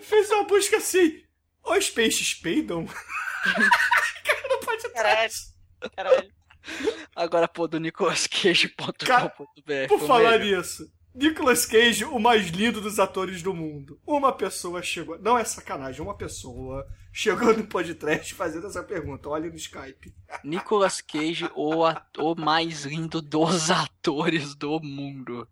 [0.00, 1.22] fez uma busca assim.
[1.64, 2.86] Os peixes peidam?
[2.86, 5.30] cara, não pode Caralho.
[5.94, 6.32] Caralho.
[7.14, 9.88] Agora, pô, do nicolascage.com.br.
[9.88, 13.98] Por falar nisso, Nicolas Cage, o mais lindo dos atores do mundo.
[14.06, 15.18] Uma pessoa chegou.
[15.18, 19.30] Não é sacanagem, uma pessoa chegou no podcast fazendo essa pergunta.
[19.30, 20.14] Olha no Skype.
[20.44, 25.48] Nicolas Cage, o ator mais lindo dos atores do mundo.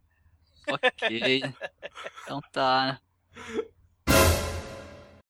[0.68, 1.42] Ok.
[2.22, 3.00] Então tá.